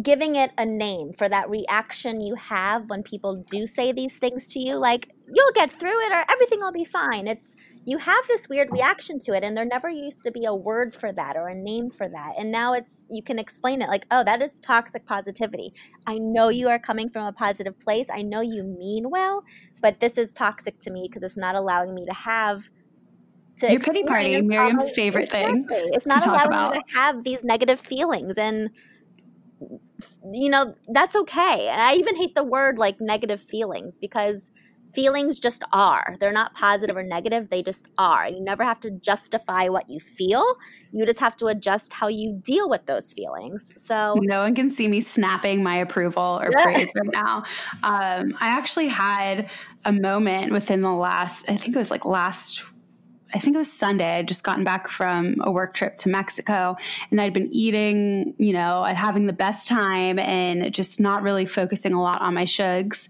giving 0.02 0.37
it 0.37 0.50
a 0.56 0.64
name 0.64 1.12
for 1.12 1.28
that 1.28 1.50
reaction 1.50 2.20
you 2.20 2.35
have 2.35 2.88
when 2.88 3.02
people 3.02 3.44
do 3.50 3.66
say 3.66 3.92
these 3.92 4.18
things 4.18 4.49
to 4.49 4.58
you 4.58 4.76
like 4.76 5.11
you'll 5.30 5.52
get 5.52 5.70
through 5.70 6.00
it 6.06 6.12
or 6.12 6.25
everything 6.30 6.61
will 6.61 6.73
be 6.73 6.85
fine. 6.85 7.26
It's 7.26 7.54
you 7.85 7.99
have 7.99 8.26
this 8.26 8.49
weird 8.49 8.70
reaction 8.70 9.18
to 9.20 9.32
it 9.32 9.44
and 9.44 9.56
there 9.56 9.64
never 9.64 9.88
used 9.90 10.25
to 10.25 10.30
be 10.30 10.44
a 10.47 10.54
word 10.54 10.94
for 10.94 11.12
that 11.12 11.37
or 11.37 11.49
a 11.49 11.54
name 11.54 11.90
for 11.90 12.08
that. 12.08 12.35
And 12.38 12.50
now 12.50 12.73
it's 12.73 13.06
you 13.11 13.23
can 13.23 13.38
explain 13.38 13.82
it 13.82 13.88
like 13.88 14.06
oh 14.11 14.25
that 14.25 14.40
is 14.40 14.58
toxic 14.58 15.04
positivity. 15.04 15.75
I 16.06 16.18
know 16.18 16.49
you 16.49 16.68
are 16.68 16.78
coming 16.78 17.11
from 17.11 17.26
a 17.26 17.32
positive 17.32 17.78
place. 17.78 18.08
I 18.11 18.23
know 18.23 18.40
you 18.40 18.62
mean 18.62 19.11
well 19.11 19.44
but 19.82 20.00
this 20.00 20.16
is 20.16 20.32
toxic 20.32 20.78
to 20.78 20.90
me 20.90 21.06
because 21.08 21.23
it's 21.23 21.37
not 21.37 21.54
allowing 21.54 21.94
me 21.94 22.06
to 22.06 22.14
have 22.14 22.70
your 23.61 23.80
pity 23.80 24.04
party 24.04 24.40
miriam's 24.40 24.92
favorite 24.92 25.25
exactly. 25.25 25.64
thing 25.64 25.90
it's 25.92 26.06
not 26.06 26.25
allowing 26.25 26.76
me 26.76 26.82
to 26.87 26.94
have 26.94 27.25
these 27.25 27.42
negative 27.42 27.80
feelings 27.80 28.38
and 28.38 28.70
you 30.33 30.49
know, 30.49 30.75
that's 30.93 31.17
okay. 31.17 31.69
And 31.69 31.81
I 31.81 31.95
even 31.95 32.17
hate 32.17 32.35
the 32.35 32.45
word 32.45 32.78
like 32.78 33.00
negative 33.00 33.40
feelings 33.40 33.99
because 33.99 34.50
feelings 34.95 35.38
just 35.38 35.62
are. 35.73 36.17
They're 36.21 36.33
not 36.33 36.55
positive 36.55 36.97
or 36.97 37.02
negative, 37.02 37.50
they 37.50 37.62
just 37.62 37.87
are. 37.99 38.28
You 38.28 38.43
never 38.43 38.64
have 38.64 38.81
to 38.81 38.90
justify 38.90 39.69
what 39.69 39.88
you 39.88 40.00
feel. 40.00 40.45
You 40.93 41.05
just 41.05 41.21
have 41.21 41.37
to 41.38 41.47
adjust 41.47 41.93
how 41.93 42.09
you 42.09 42.40
deal 42.43 42.69
with 42.71 42.87
those 42.87 43.12
feelings. 43.12 43.73
So 43.76 44.14
no 44.23 44.40
one 44.40 44.55
can 44.55 44.71
see 44.71 44.88
me 44.88 45.00
snapping 45.00 45.62
my 45.62 45.76
approval 45.76 46.40
or 46.43 46.50
praise 46.50 46.88
right 46.95 47.12
now. 47.12 47.45
Um, 47.83 48.35
I 48.40 48.49
actually 48.49 48.88
had 48.88 49.50
a 49.85 49.93
moment 49.93 50.52
within 50.52 50.81
the 50.81 50.93
last, 50.93 51.50
I 51.50 51.57
think 51.57 51.76
it 51.76 51.78
was 51.78 51.90
like 51.90 52.05
last 52.05 52.64
I 53.35 53.38
think 53.38 53.54
it 53.54 53.58
was 53.58 53.70
Sunday. 53.70 54.16
I'd 54.16 54.28
just 54.28 54.42
gotten 54.42 54.64
back 54.64 54.88
from 54.88 55.37
a 55.40 55.50
work 55.50 55.75
trip 55.75 55.97
to 55.97 56.08
Mexico 56.08 56.76
and 57.11 57.20
I'd 57.20 57.35
been 57.35 57.49
eating, 57.52 58.35
you 58.38 58.52
know, 58.52 58.85
and 58.85 58.97
having 58.97 59.26
the 59.26 59.32
best 59.35 59.68
time 59.68 60.18
and 60.18 60.73
just 60.73 60.99
not 60.99 61.23
really 61.23 61.44
focusing 61.44 61.92
a 61.92 62.00
lot 62.00 62.23
on 62.23 62.35
my 62.35 62.44
sugars. 62.44 63.08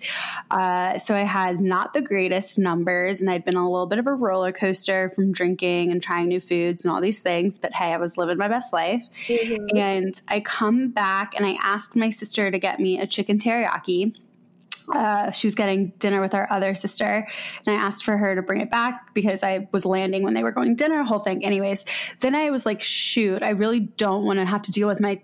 Uh, 0.51 0.99
so 0.99 1.15
I 1.15 1.21
had 1.21 1.61
not 1.61 1.93
the 1.93 2.03
greatest 2.03 2.59
numbers 2.59 3.21
and 3.21 3.31
I'd 3.31 3.45
been 3.45 3.57
on 3.57 3.65
a 3.65 3.71
little 3.71 3.87
bit 3.87 3.99
of 3.99 4.07
a 4.07 4.13
roller 4.13 4.53
coaster 4.53 5.11
from 5.15 5.31
drinking 5.31 5.93
and 5.93 6.03
trying 6.03 6.29
new 6.29 6.41
foods 6.41 6.85
and 6.85 6.93
all 6.93 7.01
these 7.01 7.21
things. 7.21 7.59
But 7.59 7.75
hey, 7.75 7.93
I 7.93 7.97
was 7.99 8.17
living 8.17 8.39
my 8.39 8.49
best 8.49 8.73
life. 8.73 9.09
Mm-hmm. 9.27 9.77
And 9.77 10.21
I 10.29 10.41
come 10.41 10.91
back 10.91 11.35
and 11.37 11.47
I 11.47 11.57
asked 11.63 11.95
my 11.95 12.11
sister 12.11 12.51
to 12.51 12.59
get 12.59 12.81
me 12.81 12.99
a 12.99 13.07
chicken 13.07 13.39
teriyaki 13.39 14.15
uh, 14.95 15.31
she 15.31 15.47
was 15.47 15.55
getting 15.55 15.89
dinner 15.99 16.21
with 16.21 16.35
our 16.35 16.51
other 16.51 16.75
sister, 16.75 17.27
and 17.67 17.77
I 17.77 17.79
asked 17.79 18.05
for 18.05 18.17
her 18.17 18.35
to 18.35 18.43
bring 18.43 18.61
it 18.61 18.71
back 18.71 19.15
because 19.15 19.43
I 19.43 19.69
was 19.73 19.85
landing 19.85 20.23
when 20.23 20.35
they 20.35 20.43
were 20.43 20.53
going 20.53 20.77
dinner, 20.77 21.03
whole 21.03 21.19
thing. 21.19 21.45
Anyways, 21.45 21.85
then 22.21 22.35
I 22.35 22.51
was 22.51 22.67
like, 22.67 22.83
shoot, 22.83 23.43
I 23.43 23.51
really 23.51 23.81
don't 23.81 24.25
want 24.25 24.39
to 24.39 24.45
have 24.45 24.63
to 24.63 24.73
deal 24.73 24.89
with 24.89 25.01
my 25.01 25.21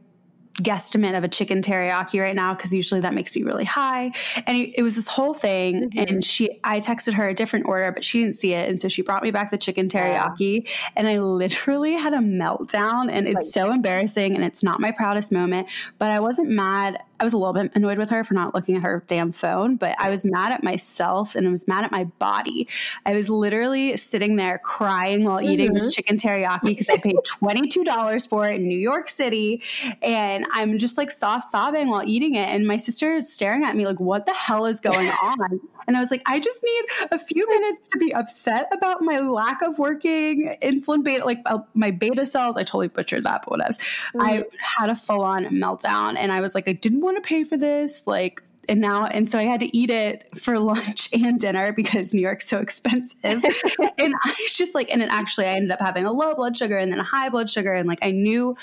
guesstimate 0.62 1.16
of 1.16 1.24
a 1.24 1.28
chicken 1.28 1.60
teriyaki 1.62 2.20
right 2.20 2.36
now 2.36 2.54
because 2.54 2.72
usually 2.72 3.00
that 3.00 3.12
makes 3.12 3.34
me 3.34 3.42
really 3.42 3.64
high 3.64 4.12
and 4.46 4.56
it, 4.56 4.72
it 4.78 4.82
was 4.84 4.94
this 4.94 5.08
whole 5.08 5.34
thing 5.34 5.90
mm-hmm. 5.90 5.98
and 5.98 6.24
she 6.24 6.60
i 6.62 6.78
texted 6.78 7.12
her 7.12 7.28
a 7.28 7.34
different 7.34 7.66
order 7.66 7.90
but 7.90 8.04
she 8.04 8.22
didn't 8.22 8.36
see 8.36 8.52
it 8.52 8.68
and 8.68 8.80
so 8.80 8.86
she 8.86 9.02
brought 9.02 9.20
me 9.24 9.32
back 9.32 9.50
the 9.50 9.58
chicken 9.58 9.88
teriyaki 9.88 10.68
and 10.94 11.08
i 11.08 11.18
literally 11.18 11.94
had 11.94 12.14
a 12.14 12.18
meltdown 12.18 13.10
and 13.10 13.26
it's 13.26 13.52
so 13.52 13.72
embarrassing 13.72 14.36
and 14.36 14.44
it's 14.44 14.62
not 14.62 14.78
my 14.78 14.92
proudest 14.92 15.32
moment 15.32 15.68
but 15.98 16.12
i 16.12 16.20
wasn't 16.20 16.48
mad 16.48 16.98
I 17.20 17.24
was 17.24 17.32
a 17.32 17.38
little 17.38 17.52
bit 17.52 17.70
annoyed 17.74 17.98
with 17.98 18.10
her 18.10 18.24
for 18.24 18.34
not 18.34 18.54
looking 18.54 18.76
at 18.76 18.82
her 18.82 19.04
damn 19.06 19.32
phone, 19.32 19.76
but 19.76 19.94
I 19.98 20.10
was 20.10 20.24
mad 20.24 20.52
at 20.52 20.62
myself 20.62 21.34
and 21.34 21.46
I 21.46 21.50
was 21.50 21.68
mad 21.68 21.84
at 21.84 21.92
my 21.92 22.04
body. 22.04 22.68
I 23.06 23.12
was 23.14 23.30
literally 23.30 23.96
sitting 23.96 24.36
there 24.36 24.58
crying 24.58 25.24
while 25.24 25.40
eating 25.40 25.66
mm-hmm. 25.66 25.74
this 25.74 25.94
chicken 25.94 26.16
teriyaki 26.16 26.62
because 26.62 26.88
I 26.88 26.98
paid 26.98 27.16
$22 27.40 28.28
for 28.28 28.48
it 28.48 28.56
in 28.56 28.64
New 28.64 28.78
York 28.78 29.08
City. 29.08 29.62
And 30.02 30.46
I'm 30.52 30.78
just 30.78 30.98
like 30.98 31.10
soft 31.10 31.50
sobbing 31.50 31.88
while 31.88 32.02
eating 32.04 32.34
it. 32.34 32.48
And 32.48 32.66
my 32.66 32.76
sister 32.76 33.16
is 33.16 33.32
staring 33.32 33.64
at 33.64 33.76
me 33.76 33.86
like, 33.86 34.00
what 34.00 34.26
the 34.26 34.34
hell 34.34 34.66
is 34.66 34.80
going 34.80 35.08
on? 35.22 35.60
And 35.86 35.96
I 35.96 36.00
was 36.00 36.10
like, 36.10 36.22
I 36.26 36.40
just 36.40 36.62
need 36.64 37.08
a 37.12 37.18
few 37.18 37.48
minutes 37.48 37.88
to 37.88 37.98
be 37.98 38.12
upset 38.14 38.68
about 38.72 39.02
my 39.02 39.20
lack 39.20 39.62
of 39.62 39.78
working 39.78 40.52
insulin 40.62 41.02
beta, 41.02 41.24
like 41.24 41.40
uh, 41.46 41.58
my 41.74 41.90
beta 41.90 42.26
cells. 42.26 42.56
I 42.56 42.62
totally 42.62 42.88
butchered 42.88 43.24
that, 43.24 43.42
but 43.42 43.50
whatever. 43.50 43.72
Mm-hmm. 43.72 44.20
I 44.20 44.44
had 44.60 44.90
a 44.90 44.96
full 44.96 45.22
on 45.22 45.46
meltdown 45.46 46.16
and 46.18 46.32
I 46.32 46.40
was 46.40 46.54
like, 46.54 46.68
I 46.68 46.72
didn't 46.72 47.00
want 47.00 47.22
to 47.22 47.26
pay 47.26 47.44
for 47.44 47.56
this. 47.56 48.06
Like, 48.06 48.42
and 48.68 48.80
now 48.80 49.06
and 49.06 49.30
so 49.30 49.38
I 49.38 49.44
had 49.44 49.60
to 49.60 49.76
eat 49.76 49.90
it 49.90 50.28
for 50.38 50.58
lunch 50.58 51.10
and 51.12 51.38
dinner 51.38 51.72
because 51.72 52.14
New 52.14 52.20
York's 52.20 52.48
so 52.48 52.58
expensive. 52.58 53.16
and 53.98 54.14
I 54.24 54.28
was 54.28 54.52
just 54.52 54.74
like, 54.74 54.90
and 54.90 55.02
it 55.02 55.08
actually 55.10 55.46
I 55.46 55.54
ended 55.54 55.70
up 55.70 55.80
having 55.80 56.06
a 56.06 56.12
low 56.12 56.34
blood 56.34 56.56
sugar 56.56 56.78
and 56.78 56.92
then 56.92 57.00
a 57.00 57.04
high 57.04 57.28
blood 57.28 57.50
sugar, 57.50 57.72
and 57.72 57.88
like 57.88 58.00
I 58.02 58.10
knew 58.10 58.56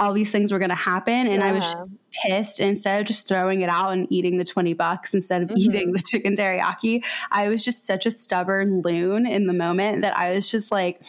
all 0.00 0.12
these 0.12 0.30
things 0.30 0.52
were 0.52 0.58
going 0.58 0.70
to 0.70 0.74
happen, 0.74 1.26
and 1.26 1.40
yeah. 1.40 1.46
I 1.46 1.52
was 1.52 1.76
pissed. 2.10 2.60
And 2.60 2.70
instead 2.70 3.00
of 3.00 3.06
just 3.06 3.28
throwing 3.28 3.60
it 3.60 3.68
out 3.68 3.92
and 3.92 4.10
eating 4.10 4.38
the 4.38 4.44
twenty 4.44 4.74
bucks 4.74 5.14
instead 5.14 5.42
of 5.42 5.48
mm-hmm. 5.48 5.58
eating 5.58 5.92
the 5.92 6.00
chicken 6.00 6.34
teriyaki, 6.34 7.04
I 7.30 7.48
was 7.48 7.64
just 7.64 7.86
such 7.86 8.06
a 8.06 8.10
stubborn 8.10 8.80
loon 8.80 9.26
in 9.26 9.46
the 9.46 9.52
moment 9.52 10.02
that 10.02 10.16
I 10.16 10.32
was 10.32 10.50
just 10.50 10.72
like, 10.72 11.00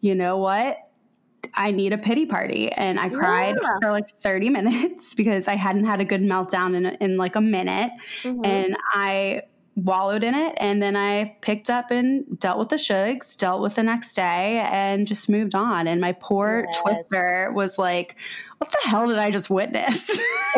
you 0.00 0.14
know 0.14 0.38
what? 0.38 0.78
I 1.54 1.70
need 1.70 1.92
a 1.92 1.98
pity 1.98 2.26
party. 2.26 2.70
And 2.70 2.98
I 2.98 3.08
cried 3.08 3.56
yeah. 3.62 3.78
for 3.80 3.92
like 3.92 4.10
30 4.10 4.50
minutes 4.50 5.14
because 5.14 5.48
I 5.48 5.54
hadn't 5.54 5.84
had 5.84 6.00
a 6.00 6.04
good 6.04 6.22
meltdown 6.22 6.74
in, 6.74 6.86
in 6.86 7.16
like 7.16 7.36
a 7.36 7.40
minute. 7.40 7.90
Mm-hmm. 8.22 8.44
And 8.44 8.76
I 8.92 9.42
wallowed 9.84 10.24
in 10.24 10.34
it. 10.34 10.54
And 10.58 10.82
then 10.82 10.96
I 10.96 11.36
picked 11.40 11.70
up 11.70 11.90
and 11.90 12.38
dealt 12.38 12.58
with 12.58 12.68
the 12.68 12.76
shugs, 12.76 13.36
dealt 13.36 13.62
with 13.62 13.76
the 13.76 13.82
next 13.82 14.14
day, 14.14 14.60
and 14.70 15.06
just 15.06 15.28
moved 15.28 15.54
on. 15.54 15.86
And 15.86 16.00
my 16.00 16.12
poor 16.12 16.64
yes. 16.66 16.80
twister 16.80 17.52
was 17.54 17.78
like, 17.78 18.16
what 18.58 18.70
the 18.70 18.88
hell 18.88 19.06
did 19.06 19.18
I 19.18 19.30
just 19.30 19.48
witness? 19.48 20.08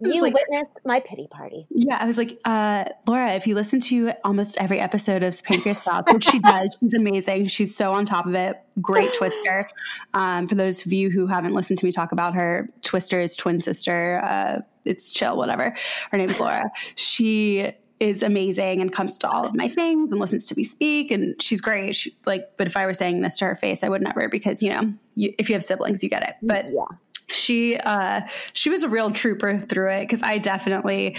you 0.00 0.22
like, 0.22 0.32
witnessed 0.34 0.78
my 0.84 1.00
pity 1.00 1.26
party. 1.30 1.66
Yeah, 1.70 1.98
I 2.00 2.06
was 2.06 2.16
like, 2.16 2.38
uh, 2.46 2.84
Laura, 3.06 3.34
if 3.34 3.46
you 3.46 3.54
listen 3.54 3.80
to 3.80 4.12
almost 4.24 4.56
every 4.58 4.80
episode 4.80 5.22
of 5.22 5.42
Pancreas 5.44 5.80
Thoughts, 5.80 6.10
which 6.12 6.24
she 6.24 6.38
does, 6.38 6.76
she's 6.80 6.94
amazing. 6.94 7.48
She's 7.48 7.76
so 7.76 7.92
on 7.92 8.06
top 8.06 8.24
of 8.24 8.34
it. 8.34 8.58
Great 8.80 9.12
Twister. 9.14 9.68
Um, 10.14 10.48
for 10.48 10.54
those 10.54 10.86
of 10.86 10.92
you 10.92 11.10
who 11.10 11.26
haven't 11.26 11.52
listened 11.52 11.78
to 11.80 11.84
me 11.84 11.92
talk 11.92 12.12
about 12.12 12.34
her, 12.34 12.70
Twister 12.82 13.20
is 13.20 13.36
twin 13.36 13.60
sister. 13.60 14.20
Uh, 14.24 14.60
it's 14.86 15.12
chill, 15.12 15.36
whatever. 15.36 15.74
Her 16.10 16.18
name's 16.18 16.40
Laura. 16.40 16.70
She 16.94 17.74
is 18.00 18.22
amazing 18.22 18.80
and 18.80 18.92
comes 18.92 19.16
to 19.18 19.30
all 19.30 19.46
of 19.46 19.54
my 19.54 19.68
things 19.68 20.10
and 20.10 20.20
listens 20.20 20.46
to 20.46 20.54
me 20.56 20.64
speak 20.64 21.10
and 21.10 21.40
she's 21.40 21.60
great 21.60 21.94
she, 21.94 22.16
like 22.26 22.50
but 22.56 22.66
if 22.66 22.76
i 22.76 22.84
were 22.84 22.94
saying 22.94 23.20
this 23.20 23.38
to 23.38 23.44
her 23.44 23.54
face 23.54 23.84
i 23.84 23.88
would 23.88 24.02
never 24.02 24.28
because 24.28 24.62
you 24.62 24.70
know 24.70 24.92
you, 25.14 25.32
if 25.38 25.48
you 25.48 25.54
have 25.54 25.64
siblings 25.64 26.02
you 26.02 26.08
get 26.08 26.28
it 26.28 26.34
but 26.42 26.66
yeah 26.72 26.84
she 27.28 27.76
uh 27.78 28.20
she 28.52 28.70
was 28.70 28.82
a 28.82 28.88
real 28.88 29.10
trooper 29.10 29.58
through 29.58 29.90
it 29.90 30.00
because 30.02 30.22
I 30.22 30.38
definitely 30.38 31.16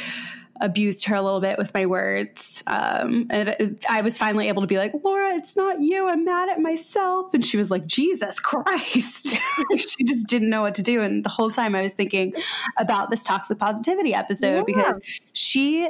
abused 0.62 1.06
her 1.06 1.16
a 1.16 1.22
little 1.22 1.42
bit 1.42 1.58
with 1.58 1.74
my 1.74 1.86
words. 1.86 2.64
Um, 2.66 3.28
and 3.30 3.78
I 3.90 4.00
was 4.02 4.18
finally 4.18 4.48
able 4.48 4.62
to 4.62 4.68
be 4.68 4.78
like, 4.78 4.94
Laura, 5.04 5.34
it's 5.34 5.58
not 5.58 5.82
you. 5.82 6.08
I'm 6.08 6.24
mad 6.24 6.48
at 6.48 6.62
myself. 6.62 7.34
And 7.34 7.46
she 7.46 7.58
was 7.58 7.70
like, 7.70 7.86
Jesus 7.86 8.40
Christ. 8.40 9.38
she 9.78 10.04
just 10.06 10.28
didn't 10.28 10.50
know 10.50 10.62
what 10.62 10.76
to 10.76 10.82
do. 10.82 11.02
And 11.02 11.26
the 11.26 11.30
whole 11.30 11.50
time 11.52 11.76
I 11.76 11.82
was 11.82 11.94
thinking 11.94 12.34
about 12.78 13.10
this 13.10 13.22
toxic 13.22 13.60
positivity 13.60 14.14
episode 14.14 14.56
yeah. 14.56 14.64
because 14.66 15.02
she 15.34 15.90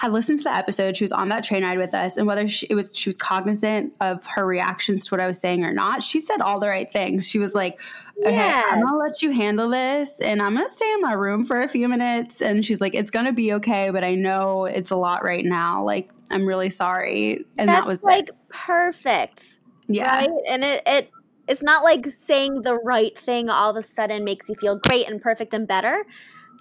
had 0.00 0.12
listened 0.12 0.38
to 0.38 0.44
the 0.44 0.54
episode. 0.54 0.96
She 0.96 1.04
was 1.04 1.12
on 1.12 1.28
that 1.28 1.44
train 1.44 1.62
ride 1.62 1.76
with 1.76 1.92
us, 1.92 2.16
and 2.16 2.26
whether 2.26 2.48
she, 2.48 2.66
it 2.70 2.74
was 2.74 2.96
she 2.96 3.10
was 3.10 3.18
cognizant 3.18 3.92
of 4.00 4.24
her 4.28 4.46
reactions 4.46 5.06
to 5.06 5.14
what 5.14 5.20
I 5.20 5.26
was 5.26 5.38
saying 5.38 5.62
or 5.62 5.74
not, 5.74 6.02
she 6.02 6.20
said 6.20 6.40
all 6.40 6.58
the 6.58 6.68
right 6.68 6.90
things. 6.90 7.28
She 7.28 7.38
was 7.38 7.54
like, 7.54 7.78
"Okay, 8.20 8.34
yes. 8.34 8.66
I'm 8.70 8.82
gonna 8.82 8.96
let 8.96 9.20
you 9.20 9.30
handle 9.30 9.68
this, 9.68 10.18
and 10.22 10.40
I'm 10.40 10.54
gonna 10.54 10.70
stay 10.70 10.90
in 10.90 11.02
my 11.02 11.12
room 11.12 11.44
for 11.44 11.60
a 11.60 11.68
few 11.68 11.86
minutes." 11.86 12.40
And 12.40 12.64
she's 12.64 12.80
like, 12.80 12.94
"It's 12.94 13.10
gonna 13.10 13.34
be 13.34 13.52
okay, 13.54 13.90
but 13.90 14.02
I 14.02 14.14
know 14.14 14.64
it's 14.64 14.90
a 14.90 14.96
lot 14.96 15.22
right 15.22 15.44
now. 15.44 15.84
Like, 15.84 16.10
I'm 16.30 16.46
really 16.46 16.70
sorry." 16.70 17.44
And 17.58 17.68
That's 17.68 17.80
that 17.82 17.86
was 17.86 18.02
like 18.02 18.30
it. 18.30 18.34
perfect. 18.48 19.58
Yeah, 19.86 20.16
right? 20.16 20.30
and 20.48 20.64
it 20.64 20.82
it 20.86 21.10
it's 21.46 21.62
not 21.62 21.84
like 21.84 22.06
saying 22.06 22.62
the 22.62 22.76
right 22.76 23.18
thing 23.18 23.50
all 23.50 23.68
of 23.68 23.76
a 23.76 23.86
sudden 23.86 24.24
makes 24.24 24.48
you 24.48 24.54
feel 24.54 24.76
great 24.78 25.06
and 25.10 25.20
perfect 25.20 25.52
and 25.52 25.68
better 25.68 26.06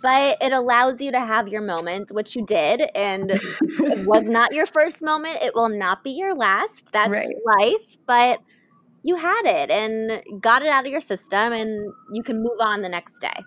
but 0.02 0.38
it 0.42 0.54
allows 0.54 1.02
you 1.02 1.12
to 1.12 1.20
have 1.20 1.48
your 1.48 1.62
moment, 1.62 2.12
which 2.12 2.36
you 2.36 2.46
did, 2.46 2.90
and 2.96 3.32
it 3.32 4.08
was 4.08 4.24
not 4.24 4.54
your 4.54 4.66
first 4.66 5.04
moment. 5.04 5.38
It 5.42 5.54
will 5.56 5.70
not 5.70 6.04
be 6.04 6.12
your 6.12 6.36
last. 6.36 6.92
That's 6.92 7.10
right. 7.10 7.36
life, 7.58 7.98
but 8.06 8.42
you 9.04 9.16
had 9.16 9.42
it 9.46 9.70
and 9.72 10.42
got 10.42 10.62
it 10.62 10.68
out 10.68 10.86
of 10.86 10.92
your 10.92 11.02
system, 11.02 11.54
and 11.54 11.92
you 12.12 12.24
can 12.24 12.38
move 12.38 12.60
on 12.62 12.82
the 12.82 12.90
next 12.90 13.20
day. 13.20 13.44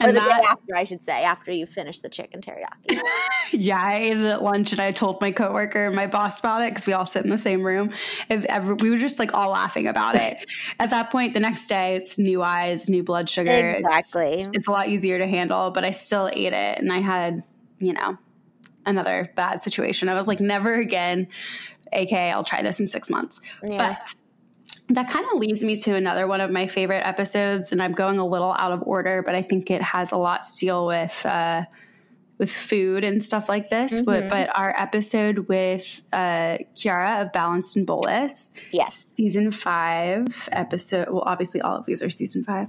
Or 0.00 0.08
and 0.08 0.16
the 0.16 0.20
that, 0.20 0.40
day 0.40 0.46
after, 0.48 0.76
I 0.76 0.84
should 0.84 1.04
say, 1.04 1.22
after 1.24 1.52
you 1.52 1.66
finish 1.66 2.00
the 2.00 2.08
chicken 2.08 2.40
teriyaki. 2.40 2.98
yeah, 3.52 3.80
I 3.80 3.96
ate 3.96 4.16
it 4.16 4.24
at 4.24 4.42
lunch 4.42 4.72
and 4.72 4.80
I 4.80 4.90
told 4.90 5.20
my 5.20 5.32
coworker 5.32 5.86
and 5.86 5.94
my 5.94 6.06
boss 6.06 6.40
about 6.40 6.62
it 6.62 6.70
because 6.70 6.86
we 6.86 6.92
all 6.92 7.06
sit 7.06 7.24
in 7.24 7.30
the 7.30 7.38
same 7.38 7.62
room. 7.62 7.90
If 8.28 8.44
Ever, 8.46 8.74
we 8.74 8.90
were 8.90 8.98
just 8.98 9.18
like 9.18 9.34
all 9.34 9.50
laughing 9.50 9.86
about 9.86 10.16
it. 10.16 10.44
at 10.80 10.90
that 10.90 11.10
point, 11.10 11.34
the 11.34 11.40
next 11.40 11.68
day, 11.68 11.96
it's 11.96 12.18
new 12.18 12.42
eyes, 12.42 12.88
new 12.88 13.02
blood 13.02 13.28
sugar. 13.28 13.50
Exactly. 13.72 14.42
It's, 14.42 14.58
it's 14.58 14.68
a 14.68 14.70
lot 14.70 14.88
easier 14.88 15.18
to 15.18 15.26
handle, 15.26 15.70
but 15.70 15.84
I 15.84 15.90
still 15.90 16.28
ate 16.32 16.52
it 16.52 16.78
and 16.78 16.92
I 16.92 16.98
had, 16.98 17.44
you 17.78 17.92
know, 17.92 18.18
another 18.86 19.30
bad 19.36 19.62
situation. 19.62 20.08
I 20.08 20.14
was 20.14 20.26
like, 20.26 20.40
never 20.40 20.74
again. 20.74 21.28
AK, 21.92 22.12
I'll 22.12 22.44
try 22.44 22.62
this 22.62 22.80
in 22.80 22.88
six 22.88 23.10
months. 23.10 23.40
Yeah. 23.62 23.96
But 24.00 24.14
that 24.96 25.10
kind 25.10 25.26
of 25.32 25.38
leads 25.38 25.62
me 25.62 25.76
to 25.76 25.94
another 25.94 26.26
one 26.26 26.40
of 26.40 26.50
my 26.50 26.66
favorite 26.66 27.06
episodes, 27.06 27.72
and 27.72 27.82
I'm 27.82 27.92
going 27.92 28.18
a 28.18 28.26
little 28.26 28.52
out 28.52 28.72
of 28.72 28.82
order, 28.84 29.22
but 29.22 29.34
I 29.34 29.42
think 29.42 29.70
it 29.70 29.82
has 29.82 30.12
a 30.12 30.16
lot 30.16 30.42
to 30.42 30.58
deal 30.58 30.86
with 30.86 31.24
uh, 31.26 31.64
with 32.38 32.50
food 32.50 33.04
and 33.04 33.24
stuff 33.24 33.48
like 33.48 33.68
this. 33.68 33.92
Mm-hmm. 33.92 34.04
But, 34.04 34.28
but 34.28 34.58
our 34.58 34.74
episode 34.76 35.46
with 35.48 36.02
uh, 36.12 36.58
Kiara 36.74 37.22
of 37.22 37.32
Balanced 37.32 37.76
and 37.76 37.86
Bolus, 37.86 38.52
yes, 38.72 39.12
season 39.16 39.52
five 39.52 40.48
episode. 40.50 41.08
Well, 41.08 41.22
obviously 41.24 41.60
all 41.60 41.76
of 41.76 41.86
these 41.86 42.02
are 42.02 42.10
season 42.10 42.42
five. 42.42 42.68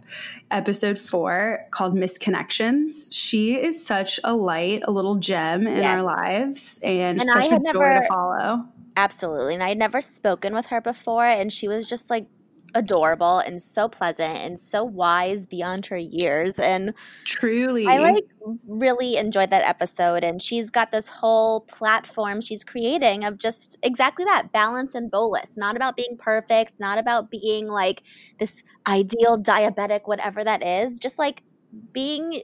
Episode 0.51 0.99
four 0.99 1.65
called 1.71 1.95
Misconnections. 1.95 3.09
She 3.11 3.55
is 3.55 3.83
such 3.83 4.19
a 4.23 4.35
light, 4.35 4.83
a 4.83 4.91
little 4.91 5.15
gem 5.15 5.65
in 5.65 5.83
our 5.83 6.03
lives, 6.03 6.79
and, 6.83 7.19
and 7.19 7.29
such 7.29 7.47
a 7.47 7.49
joy 7.49 7.57
never- 7.63 8.01
to 8.01 8.07
follow 8.07 8.65
Absolutely. 8.95 9.55
And 9.55 9.63
I'd 9.63 9.77
never 9.77 10.01
spoken 10.01 10.53
with 10.53 10.67
her 10.67 10.81
before. 10.81 11.25
And 11.25 11.51
she 11.51 11.67
was 11.67 11.85
just 11.88 12.09
like 12.09 12.27
adorable 12.75 13.39
and 13.39 13.62
so 13.62 13.88
pleasant 13.88 14.38
and 14.38 14.59
so 14.59 14.83
wise 14.83 15.45
beyond 15.45 15.85
her 15.88 15.97
years. 15.97 16.59
And 16.59 16.93
truly, 17.25 17.88
I 17.88 18.00
like 18.00 18.25
really 18.67 19.17
enjoyed 19.17 19.50
that 19.51 19.63
episode. 19.63 20.23
And 20.23 20.41
she's 20.41 20.69
got 20.69 20.91
this 20.91 21.07
whole 21.07 21.62
platform 21.62 22.41
she's 22.41 22.63
creating 22.63 23.23
of 23.23 23.38
just 23.38 23.77
exactly 23.83 24.25
that 24.25 24.51
balance 24.51 24.95
and 24.95 25.09
bolus. 25.09 25.57
Not 25.57 25.75
about 25.75 25.95
being 25.95 26.17
perfect, 26.17 26.73
not 26.79 26.97
about 26.97 27.29
being 27.29 27.67
like 27.67 28.03
this 28.39 28.63
ideal 28.88 29.38
diabetic, 29.38 30.01
whatever 30.05 30.43
that 30.43 30.63
is, 30.63 30.93
just 30.93 31.19
like 31.19 31.43
being 31.91 32.41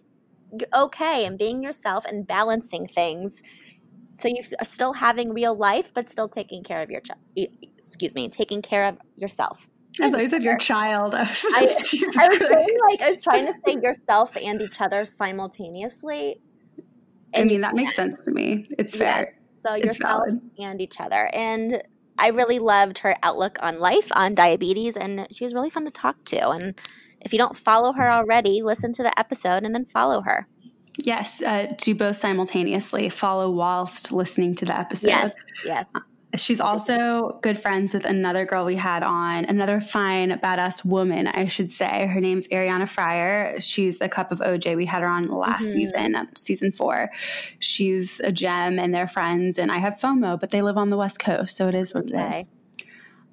okay 0.74 1.26
and 1.26 1.38
being 1.38 1.62
yourself 1.62 2.06
and 2.06 2.26
balancing 2.26 2.88
things 2.88 3.44
so 4.20 4.28
you 4.28 4.44
are 4.60 4.66
still 4.66 4.94
having 4.94 5.34
real 5.34 5.56
life 5.56 5.92
but 5.94 6.08
still 6.10 6.30
taking 6.30 6.64
care 6.64 6.82
of 6.82 6.90
your 6.90 7.02
child 7.02 7.20
excuse 7.90 8.14
me, 8.14 8.30
taking 8.30 8.62
care 8.62 8.86
of 8.86 8.98
yourself. 9.16 9.68
I 10.00 10.12
thought 10.12 10.22
you 10.22 10.30
said 10.30 10.44
your 10.44 10.58
child. 10.58 11.16
I 11.16 11.22
was, 11.24 11.46
I, 11.56 11.58
I 11.58 12.28
was 12.28 12.38
saying, 12.38 12.78
like 12.90 13.02
I 13.02 13.10
was 13.10 13.24
trying 13.24 13.48
to 13.48 13.54
say 13.66 13.78
yourself 13.84 14.38
and 14.38 14.62
each 14.62 14.80
other 14.80 15.04
simultaneously. 15.06 16.40
I 17.34 17.44
mean, 17.44 17.62
that 17.62 17.74
makes 17.74 17.96
sense 17.96 18.24
to 18.26 18.32
me. 18.32 18.68
It's 18.78 18.96
fair. 18.96 19.36
So 19.66 19.74
It's 19.74 19.86
yourself 19.86 20.24
valid. 20.30 20.42
and 20.60 20.82
each 20.82 21.02
other. 21.02 21.30
And 21.34 21.82
I 22.18 22.28
really 22.28 22.60
loved 22.60 23.00
her 23.00 23.16
outlook 23.24 23.58
on 23.62 23.80
life, 23.80 24.10
on 24.14 24.36
diabetes, 24.36 24.96
and 24.96 25.28
she 25.32 25.44
was 25.44 25.54
really 25.54 25.70
fun 25.70 25.86
to 25.86 25.92
talk 25.92 26.24
to. 26.26 26.50
And 26.50 26.76
if 27.22 27.34
you 27.34 27.40
don't 27.40 27.58
follow 27.58 27.94
her 27.94 28.04
mm-hmm. 28.04 28.20
already, 28.20 28.62
listen 28.62 28.94
to 28.94 29.04
the 29.04 29.18
episode 29.20 29.64
and 29.64 29.74
then 29.74 29.86
follow 29.86 30.22
her. 30.22 30.48
Yes, 30.98 31.42
uh, 31.42 31.68
do 31.78 31.96
both 31.96 32.16
simultaneously. 32.18 33.10
Follow 33.10 33.50
whilst 33.52 34.12
listening 34.12 34.56
to 34.56 34.66
the 34.66 34.78
episode. 34.78 35.08
Yes, 35.08 35.34
yes. 35.64 35.86
She's 36.36 36.62
also 36.62 37.40
good 37.42 37.58
friends 37.58 37.94
with 37.94 38.06
another 38.06 38.46
girl 38.46 38.64
we 38.64 38.76
had 38.76 39.02
on, 39.02 39.46
another 39.46 39.82
fine, 39.82 40.30
badass 40.40 40.86
woman, 40.86 41.26
I 41.26 41.48
should 41.48 41.72
say. 41.72 42.06
Her 42.06 42.20
name's 42.22 42.48
Ariana 42.50 42.88
Fryer. 42.88 43.60
She's 43.60 44.00
a 44.00 44.08
cup 44.08 44.32
of 44.32 44.40
OJ. 44.40 44.76
We 44.76 44.86
had 44.86 45.02
her 45.02 45.08
on 45.08 45.28
last 45.30 45.64
Mhm. 45.66 45.72
season, 45.74 46.16
uh, 46.16 46.26
season 46.36 46.72
four. 46.72 47.10
She's 47.58 48.20
a 48.20 48.32
gem 48.32 48.78
and 48.78 48.94
they're 48.94 49.08
friends. 49.08 49.58
And 49.58 49.72
I 49.72 49.80
have 49.80 49.98
FOMO, 50.00 50.40
but 50.40 50.52
they 50.52 50.62
live 50.62 50.78
on 50.78 50.90
the 50.92 50.98
West 50.98 51.18
Coast, 51.20 51.58
so 51.58 51.66
it 51.66 51.74
is 51.74 51.96
what 51.96 52.06
it 52.06 52.14
Okay. 52.14 52.42
is. 52.42 52.48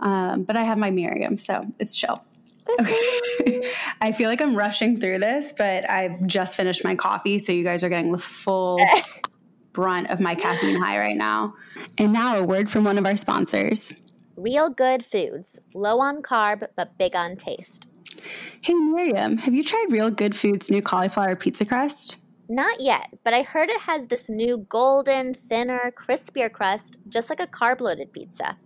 Um, 0.01 0.45
but 0.45 0.57
I 0.57 0.63
have 0.65 0.79
my 0.79 0.91
Miriam, 0.91 1.37
so 1.37 1.67
it's 1.79 1.95
chill. 1.95 2.23
Okay. 2.81 3.63
I 4.01 4.13
feel 4.13 4.29
like 4.29 4.41
I'm 4.41 4.57
rushing 4.57 4.99
through 4.99 5.19
this, 5.19 5.53
but 5.57 5.89
I've 5.89 6.27
just 6.27 6.57
finished 6.57 6.85
my 6.85 6.95
coffee, 6.95 7.39
so 7.39 7.53
you 7.53 7.65
guys 7.65 7.83
are 7.83 7.89
getting 7.89 8.13
the 8.13 8.19
full 8.19 8.79
brunt 9.73 10.11
of 10.11 10.21
my 10.21 10.35
caffeine 10.35 10.81
high 10.81 10.99
right 10.99 11.17
now. 11.17 11.55
And 11.99 12.13
now 12.13 12.39
a 12.39 12.43
word 12.43 12.71
from 12.71 12.85
one 12.85 12.99
of 12.99 13.07
our 13.07 13.17
sponsors. 13.17 13.95
Real 14.37 14.69
good 14.69 15.05
foods, 15.05 15.59
low 15.75 16.01
on 16.01 16.23
carb 16.23 16.67
but 16.77 16.99
big 16.99 17.17
on 17.17 17.37
taste. 17.37 17.89
Hey 18.61 18.75
Miriam, 18.75 19.39
have 19.39 19.55
you 19.55 19.63
tried 19.63 19.87
Real 19.91 20.11
Good 20.11 20.35
Foods' 20.35 20.71
new 20.71 20.83
cauliflower 20.83 21.37
pizza 21.37 21.65
crust? 21.65 22.21
Not 22.49 22.81
yet, 22.81 23.09
but 23.25 23.35
I 23.35 23.43
heard 23.43 23.71
it 23.71 23.81
has 23.81 24.07
this 24.07 24.29
new 24.29 24.59
golden, 24.69 25.35
thinner, 25.35 25.93
crispier 25.97 26.51
crust, 26.51 26.99
just 27.09 27.29
like 27.29 27.41
a 27.41 27.47
carb 27.47 27.81
loaded 27.81 28.13
pizza. 28.13 28.57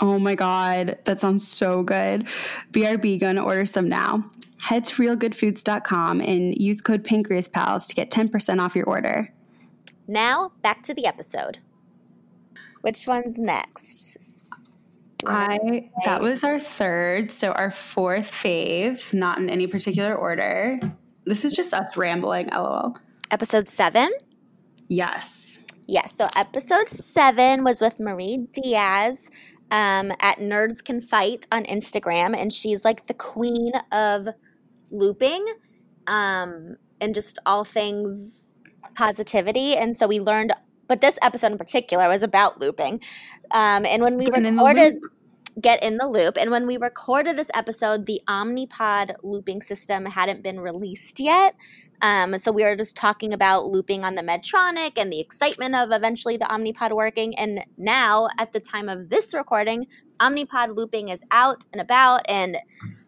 Oh 0.00 0.18
my 0.18 0.34
god, 0.34 0.98
that 1.04 1.20
sounds 1.20 1.46
so 1.46 1.82
good. 1.82 2.28
BRB 2.72 3.18
gonna 3.18 3.42
order 3.42 3.64
some 3.64 3.88
now. 3.88 4.30
Head 4.60 4.84
to 4.86 5.02
realgoodfoods.com 5.02 6.20
and 6.20 6.56
use 6.60 6.80
code 6.80 7.04
PancreasPals 7.04 7.86
to 7.88 7.94
get 7.94 8.10
10% 8.10 8.60
off 8.60 8.74
your 8.74 8.86
order. 8.86 9.32
Now, 10.08 10.52
back 10.62 10.82
to 10.84 10.94
the 10.94 11.06
episode. 11.06 11.58
Which 12.82 13.06
one's 13.06 13.38
next? 13.38 14.14
Do 15.18 15.26
you 15.28 15.32
wanna- 15.32 15.54
I 15.54 15.90
that 16.04 16.20
was 16.22 16.44
our 16.44 16.58
third, 16.58 17.30
so 17.30 17.52
our 17.52 17.70
fourth 17.70 18.30
fave, 18.30 19.14
not 19.14 19.38
in 19.38 19.48
any 19.48 19.66
particular 19.66 20.14
order. 20.14 20.78
This 21.24 21.44
is 21.44 21.52
just 21.52 21.72
us 21.72 21.96
rambling, 21.96 22.48
lol. 22.52 22.96
Episode 23.30 23.66
seven? 23.66 24.10
Yes. 24.88 25.58
Yes, 25.88 26.14
so 26.16 26.28
episode 26.36 26.88
seven 26.88 27.64
was 27.64 27.80
with 27.80 27.98
Marie 27.98 28.46
Diaz 28.52 29.30
um, 29.70 30.12
at 30.20 30.38
Nerds 30.38 30.84
Can 30.84 31.00
Fight 31.00 31.46
on 31.50 31.64
Instagram, 31.64 32.36
and 32.36 32.52
she's 32.52 32.84
like 32.84 33.06
the 33.06 33.14
queen 33.14 33.72
of 33.92 34.28
looping 34.90 35.44
um, 36.06 36.76
and 37.00 37.14
just 37.14 37.38
all 37.46 37.64
things 37.64 38.54
positivity. 38.94 39.76
And 39.76 39.96
so 39.96 40.06
we 40.06 40.20
learned, 40.20 40.52
but 40.88 41.00
this 41.00 41.18
episode 41.20 41.52
in 41.52 41.58
particular 41.58 42.08
was 42.08 42.22
about 42.22 42.60
looping. 42.60 43.00
Um, 43.50 43.84
and 43.84 44.02
when 44.02 44.16
we 44.16 44.26
Getting 44.26 44.44
in 44.46 44.56
recorded, 44.56 44.94
loop. 44.94 45.12
get 45.60 45.82
in 45.82 45.96
the 45.96 46.08
loop, 46.08 46.36
and 46.38 46.50
when 46.50 46.66
we 46.66 46.76
recorded 46.76 47.36
this 47.36 47.50
episode, 47.54 48.06
the 48.06 48.20
Omnipod 48.28 49.16
looping 49.22 49.62
system 49.62 50.06
hadn't 50.06 50.42
been 50.42 50.60
released 50.60 51.20
yet. 51.20 51.54
Um, 52.02 52.38
so 52.38 52.52
we 52.52 52.62
were 52.62 52.76
just 52.76 52.96
talking 52.96 53.32
about 53.32 53.66
looping 53.66 54.04
on 54.04 54.14
the 54.14 54.22
Medtronic 54.22 54.92
and 54.96 55.12
the 55.12 55.20
excitement 55.20 55.74
of 55.74 55.90
eventually 55.92 56.36
the 56.36 56.44
Omnipod 56.44 56.94
working. 56.94 57.36
And 57.38 57.64
now, 57.76 58.28
at 58.38 58.52
the 58.52 58.60
time 58.60 58.88
of 58.88 59.08
this 59.08 59.34
recording, 59.34 59.86
Omnipod 60.20 60.76
looping 60.76 61.08
is 61.08 61.22
out 61.30 61.64
and 61.72 61.80
about 61.80 62.22
and 62.28 62.58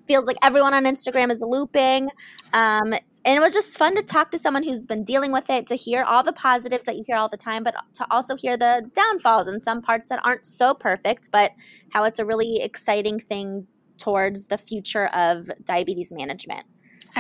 feels 0.07 0.25
like 0.25 0.39
everyone 0.43 0.75
on 0.75 0.85
Instagram 0.85 1.31
is 1.31 1.43
looping. 1.43 2.11
Um, 2.53 2.95
and 3.25 3.37
it 3.37 3.41
was 3.41 3.53
just 3.53 3.77
fun 3.77 3.95
to 3.97 4.03
talk 4.03 4.31
to 4.31 4.39
someone 4.39 4.63
who's 4.63 4.87
been 4.87 5.05
dealing 5.05 5.33
with 5.33 5.51
it, 5.51 5.67
to 5.67 5.75
hear 5.75 6.03
all 6.03 6.23
the 6.23 6.33
positives 6.33 6.87
that 6.87 6.97
you 6.97 7.05
hear 7.07 7.17
all 7.17 7.29
the 7.29 7.37
time, 7.37 7.63
but 7.63 7.75
to 7.95 8.07
also 8.11 8.37
hear 8.37 8.57
the 8.57 8.91
downfalls 8.95 9.49
and 9.49 9.63
some 9.63 9.83
parts 9.83 10.09
that 10.09 10.21
aren't 10.25 10.47
so 10.47 10.73
perfect, 10.73 11.31
but 11.31 11.53
how 11.91 12.05
it's 12.05 12.19
a 12.19 12.25
really 12.25 12.63
exciting 12.63 13.19
thing 13.19 13.67
towards 13.99 14.47
the 14.47 14.57
future 14.57 15.09
of 15.09 15.51
diabetes 15.65 16.11
management. 16.11 16.65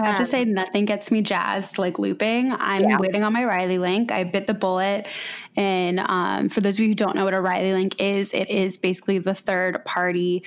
I 0.02 0.06
have 0.06 0.16
to 0.16 0.22
Um, 0.22 0.28
say, 0.28 0.44
nothing 0.44 0.84
gets 0.84 1.10
me 1.10 1.22
jazzed 1.22 1.78
like 1.78 1.98
looping. 1.98 2.52
I'm 2.52 2.88
Yeah. 2.88 2.98
waiting 2.98 3.24
on 3.24 3.32
my 3.32 3.42
RileyLink. 3.44 4.10
I 4.10 4.24
bit 4.24 4.46
the 4.46 4.54
bullet. 4.54 5.06
And 5.58 5.98
um, 5.98 6.48
for 6.48 6.60
those 6.60 6.76
of 6.76 6.80
you 6.80 6.86
who 6.86 6.94
don't 6.94 7.16
know 7.16 7.24
what 7.24 7.34
a 7.34 7.38
RileyLink 7.38 7.96
is, 7.98 8.32
it 8.32 8.48
is 8.48 8.76
basically 8.76 9.18
the 9.18 9.34
third 9.34 9.84
party 9.84 10.44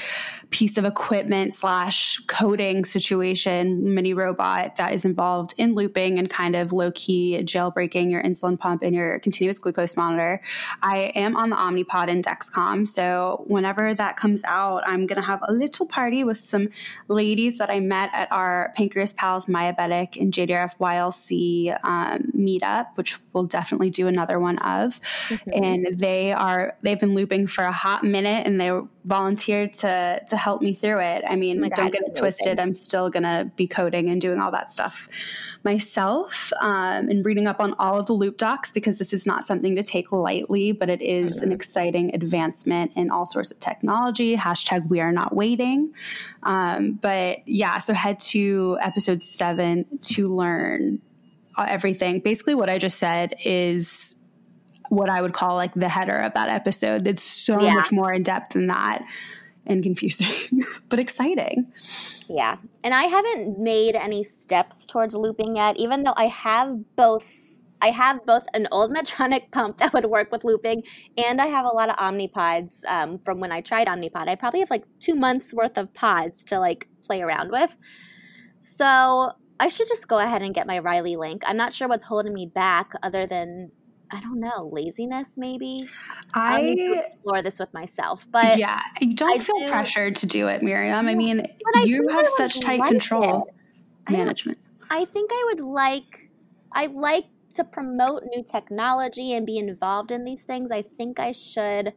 piece 0.52 0.78
of 0.78 0.86
equipment 0.86 1.54
slash 1.54 2.18
coding 2.28 2.86
situation, 2.86 3.94
mini 3.94 4.14
robot 4.14 4.78
that 4.78 4.94
is 4.94 5.04
involved 5.04 5.54
in 5.58 5.76
looping 5.76 6.18
and 6.18 6.30
kind 6.30 6.56
of 6.56 6.72
low 6.72 6.92
key 6.92 7.42
jailbreaking 7.44 8.10
your 8.10 8.24
insulin 8.24 8.58
pump 8.58 8.84
and 8.84 8.96
your 8.96 9.20
continuous 9.20 9.60
glucose 9.60 9.98
monitor. 9.98 10.42
I 10.82 11.12
am 11.14 11.36
on 11.36 11.50
the 11.50 11.58
Omnipod 11.58 12.10
and 12.10 12.26
Dexcom. 12.26 12.88
So 12.88 13.44
whenever 13.48 13.94
that 13.94 14.16
comes 14.16 14.46
out, 14.46 14.82
I'm 14.88 15.08
going 15.08 15.20
to 15.20 15.28
have 15.28 15.42
a 15.46 15.52
little 15.52 15.88
party 15.88 16.24
with 16.24 16.40
some 16.40 16.70
ladies 17.10 17.58
that 17.58 17.70
I 17.70 17.82
met 17.82 18.12
at 18.14 18.32
our 18.32 18.72
Pancreas 18.78 19.12
Pals 19.12 19.48
Myabetic 19.48 20.16
and 20.16 20.32
JDRF 20.32 20.78
YLC 20.78 21.78
um, 21.84 22.32
meetup, 22.34 22.96
which 22.96 23.18
we'll 23.34 23.44
definitely 23.44 23.90
do 23.90 24.08
another 24.08 24.40
one 24.40 24.58
of. 24.60 25.01
And 25.54 25.98
they 25.98 26.34
are 26.34 26.76
they've 26.82 27.00
been 27.00 27.14
looping 27.14 27.48
for 27.48 27.64
a 27.64 27.72
hot 27.72 28.04
minute, 28.04 28.46
and 28.46 28.60
they 28.60 28.72
volunteered 29.06 29.74
to 29.76 30.22
to 30.28 30.38
help 30.38 30.62
me 30.62 30.74
through 30.74 31.02
it. 31.02 31.24
I 31.28 31.36
mean, 31.36 31.64
Oh 31.64 31.70
don't 31.70 31.92
get 31.92 32.04
it 32.04 32.16
twisted. 32.18 32.60
I'm 32.60 32.74
still 32.74 33.10
gonna 33.10 33.52
be 33.56 33.68
coding 33.68 34.10
and 34.10 34.20
doing 34.22 34.40
all 34.40 34.52
that 34.52 34.74
stuff 34.74 35.08
myself 35.64 36.52
um, 36.60 37.08
and 37.08 37.24
reading 37.24 37.46
up 37.46 37.60
on 37.60 37.76
all 37.78 38.00
of 38.00 38.08
the 38.08 38.14
loop 38.14 38.38
docs 38.38 38.72
because 38.72 38.98
this 38.98 39.14
is 39.14 39.28
not 39.28 39.46
something 39.46 39.76
to 39.76 39.84
take 39.84 40.12
lightly, 40.12 40.72
but 40.72 40.90
it 40.90 41.02
is 41.04 41.36
Mm-hmm. 41.36 41.44
an 41.44 41.52
exciting 41.52 42.16
advancement 42.16 42.92
in 42.96 43.12
all 43.12 43.28
sorts 43.28 43.52
of 43.52 43.60
technology. 43.60 44.36
Hashtag 44.36 44.90
we 44.90 45.00
are 45.00 45.12
not 45.12 45.36
waiting. 45.36 45.94
Um, 46.44 46.94
but 46.94 47.48
yeah, 47.48 47.78
so 47.78 47.94
head 47.94 48.20
to 48.32 48.78
episode 48.82 49.24
seven 49.24 49.86
to 50.02 50.26
learn 50.28 51.00
uh, 51.56 51.66
everything. 51.70 52.20
Basically, 52.22 52.56
what 52.56 52.70
I 52.70 52.80
just 52.80 52.98
said 52.98 53.36
is 53.46 54.16
what 54.92 55.10
I 55.10 55.22
would 55.22 55.32
call 55.32 55.56
like 55.56 55.74
the 55.74 55.88
header 55.88 56.18
of 56.18 56.34
that 56.34 56.50
episode. 56.50 57.08
It's 57.08 57.24
so 57.24 57.62
Yeah. 57.62 57.74
much 57.76 57.94
more 57.94 58.12
in 58.12 58.24
depth 58.24 58.52
than 58.54 58.68
that 58.68 59.02
and 59.66 59.82
confusing, 59.82 60.64
but 60.90 61.00
exciting. 61.00 61.72
Yeah. 62.28 62.58
And 62.84 62.94
I 62.94 63.04
haven't 63.06 63.58
made 63.58 63.96
any 63.96 64.22
steps 64.22 64.86
towards 64.86 65.16
looping 65.16 65.56
yet, 65.56 65.78
even 65.78 66.04
though 66.04 66.14
I 66.18 66.28
have 66.28 66.96
both 66.98 67.48
I 67.84 67.90
have 67.90 68.24
both 68.28 68.46
an 68.54 68.68
old 68.72 68.92
Medtronic 68.94 69.50
pump 69.52 69.78
that 69.80 69.94
would 69.94 70.06
work 70.06 70.30
with 70.32 70.44
looping, 70.44 70.84
and 71.18 71.42
I 71.42 71.48
have 71.48 71.66
a 71.66 71.70
lot 71.70 71.90
of 71.90 71.96
Omnipods 71.96 72.86
um, 72.86 73.18
from 73.18 73.40
when 73.40 73.52
I 73.52 73.62
tried 73.62 73.88
Omnipod. 73.88 74.28
I 74.28 74.36
probably 74.36 74.60
have 74.60 74.70
like 74.70 74.84
two 75.00 75.16
months 75.16 75.52
worth 75.54 75.78
of 75.80 75.92
pods 75.94 76.44
to 76.44 76.60
like 76.60 76.88
play 77.02 77.22
around 77.22 77.50
with. 77.50 77.76
So 78.60 79.32
I 79.60 79.70
should 79.70 79.88
just 79.88 80.08
go 80.08 80.20
ahead 80.20 80.42
and 80.42 80.54
get 80.54 80.68
my 80.68 80.80
RileyLink. 80.80 81.42
I'm 81.46 81.58
not 81.58 81.74
sure 81.74 81.88
what's 81.88 82.06
holding 82.06 82.34
me 82.34 82.46
back 82.46 82.92
other 83.02 83.26
than 83.26 83.72
I 84.12 84.20
don't 84.20 84.40
know, 84.40 84.70
laziness 84.72 85.38
maybe. 85.38 85.88
I 86.34 86.62
need 86.62 86.76
to 86.76 87.02
explore 87.06 87.42
this 87.42 87.60
with 87.60 87.74
myself. 87.74 88.28
But 88.30 88.58
yeah, 88.58 88.82
I 89.00 89.06
don't 89.06 89.40
I 89.40 89.44
feel 89.44 89.60
do- 89.60 89.70
pressured 89.70 90.16
to 90.18 90.26
do 90.26 90.48
it, 90.48 90.62
Miriam. 90.62 91.08
I 91.08 91.16
mean, 91.16 91.46
you 91.84 92.10
I 92.10 92.14
have 92.14 92.28
such 92.36 92.60
tight 92.60 92.80
like 92.80 92.90
control 92.90 93.48
it. 93.48 94.12
Management. 94.12 94.58
I 94.90 95.06
think 95.06 95.32
I 95.32 95.44
would 95.50 95.62
like 95.62 96.30
I 96.74 96.88
like 96.88 97.26
to 97.54 97.64
promote 97.64 98.24
new 98.34 98.44
technology 98.44 99.34
and 99.34 99.46
be 99.46 99.58
involved 99.58 100.12
in 100.12 100.26
these 100.26 100.44
things. 100.44 100.72
I 100.72 100.82
think 100.82 101.20
I 101.20 101.32
should 101.32 101.94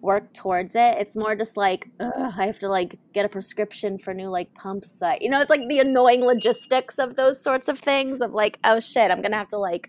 work 0.00 0.32
towards 0.32 0.74
it. 0.74 0.96
It's 0.98 1.16
more 1.16 1.34
just 1.34 1.56
like 1.56 1.90
ugh, 2.00 2.32
I 2.36 2.46
have 2.46 2.58
to 2.60 2.68
like 2.68 2.98
get 3.12 3.24
a 3.24 3.28
prescription 3.28 3.98
for 3.98 4.14
new 4.14 4.28
like 4.28 4.54
pumps. 4.54 5.00
You 5.20 5.28
know, 5.28 5.40
it's 5.40 5.50
like 5.50 5.68
the 5.68 5.80
annoying 5.80 6.24
logistics 6.24 6.98
of 6.98 7.16
those 7.16 7.42
sorts 7.42 7.68
of 7.68 7.78
things 7.78 8.20
of 8.20 8.32
like 8.32 8.58
oh 8.64 8.80
shit, 8.80 9.10
I'm 9.10 9.20
going 9.20 9.32
to 9.32 9.38
have 9.38 9.48
to 9.48 9.58
like 9.58 9.88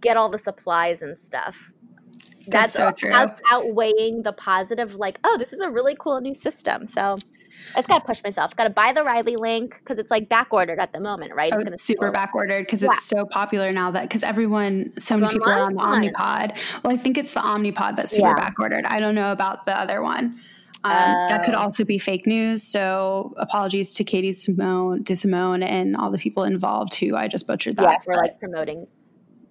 get 0.00 0.16
all 0.16 0.28
the 0.28 0.38
supplies 0.38 1.02
and 1.02 1.16
stuff. 1.16 1.70
that's, 2.48 2.72
That's 2.74 2.74
so 2.74 2.90
true. 2.90 3.12
out- 3.12 3.40
outweighing 3.52 4.22
the 4.22 4.32
positive. 4.32 4.96
Like, 4.96 5.20
oh, 5.22 5.36
this 5.38 5.52
is 5.52 5.60
a 5.60 5.70
really 5.70 5.94
cool 5.98 6.20
new 6.20 6.34
system. 6.34 6.86
So 6.86 7.16
I 7.74 7.78
just 7.78 7.88
gotta 7.88 8.04
push 8.04 8.20
myself. 8.24 8.56
Got 8.56 8.64
to 8.64 8.70
buy 8.70 8.92
the 8.92 9.02
RileyLink 9.02 9.78
because 9.78 9.98
it's 9.98 10.10
like 10.10 10.28
back 10.28 10.52
ordered 10.52 10.80
at 10.80 10.92
the 10.92 10.98
moment, 11.00 11.34
right? 11.34 11.52
Oh, 11.54 11.58
gonna 11.58 11.72
it's 11.72 11.84
super 11.84 12.10
back 12.10 12.34
ordered 12.34 12.66
because 12.66 12.82
Yeah. 12.82 12.88
it's 12.94 13.06
so 13.06 13.24
popular 13.26 13.70
now 13.72 13.92
that 13.92 14.02
because 14.08 14.24
everyone, 14.24 14.92
so 14.98 15.16
many 15.16 15.34
people 15.34 15.50
are 15.52 15.60
on 15.62 15.74
the. 15.74 15.80
Omnipod. 15.80 16.82
Well, 16.82 16.92
I 16.92 16.96
think 16.96 17.16
it's 17.16 17.32
the 17.32 17.40
Omnipod 17.40 17.94
that's 17.96 18.10
super 18.10 18.28
Yeah. 18.28 18.34
back 18.34 18.54
ordered. 18.58 18.86
I 18.86 18.98
don't 18.98 19.14
know 19.14 19.30
about 19.30 19.64
the 19.66 19.78
other 19.78 20.02
one. 20.02 20.40
Um, 20.84 20.92
that 21.28 21.44
could 21.44 21.54
Oh. 21.54 21.58
also 21.60 21.84
be 21.84 21.96
fake 21.98 22.26
news. 22.26 22.64
So 22.64 23.34
apologies 23.36 23.94
to 23.94 24.02
Katie 24.02 24.32
Simone, 24.32 25.04
DiSimone, 25.04 25.64
and 25.64 25.96
all 25.96 26.10
the 26.10 26.18
people 26.18 26.42
involved 26.42 26.94
who 26.94 27.14
I 27.14 27.28
just 27.28 27.46
butchered 27.46 27.76
that. 27.76 27.82
Yeah, 27.84 27.98
for 28.00 28.16
like 28.16 28.40
promoting 28.40 28.88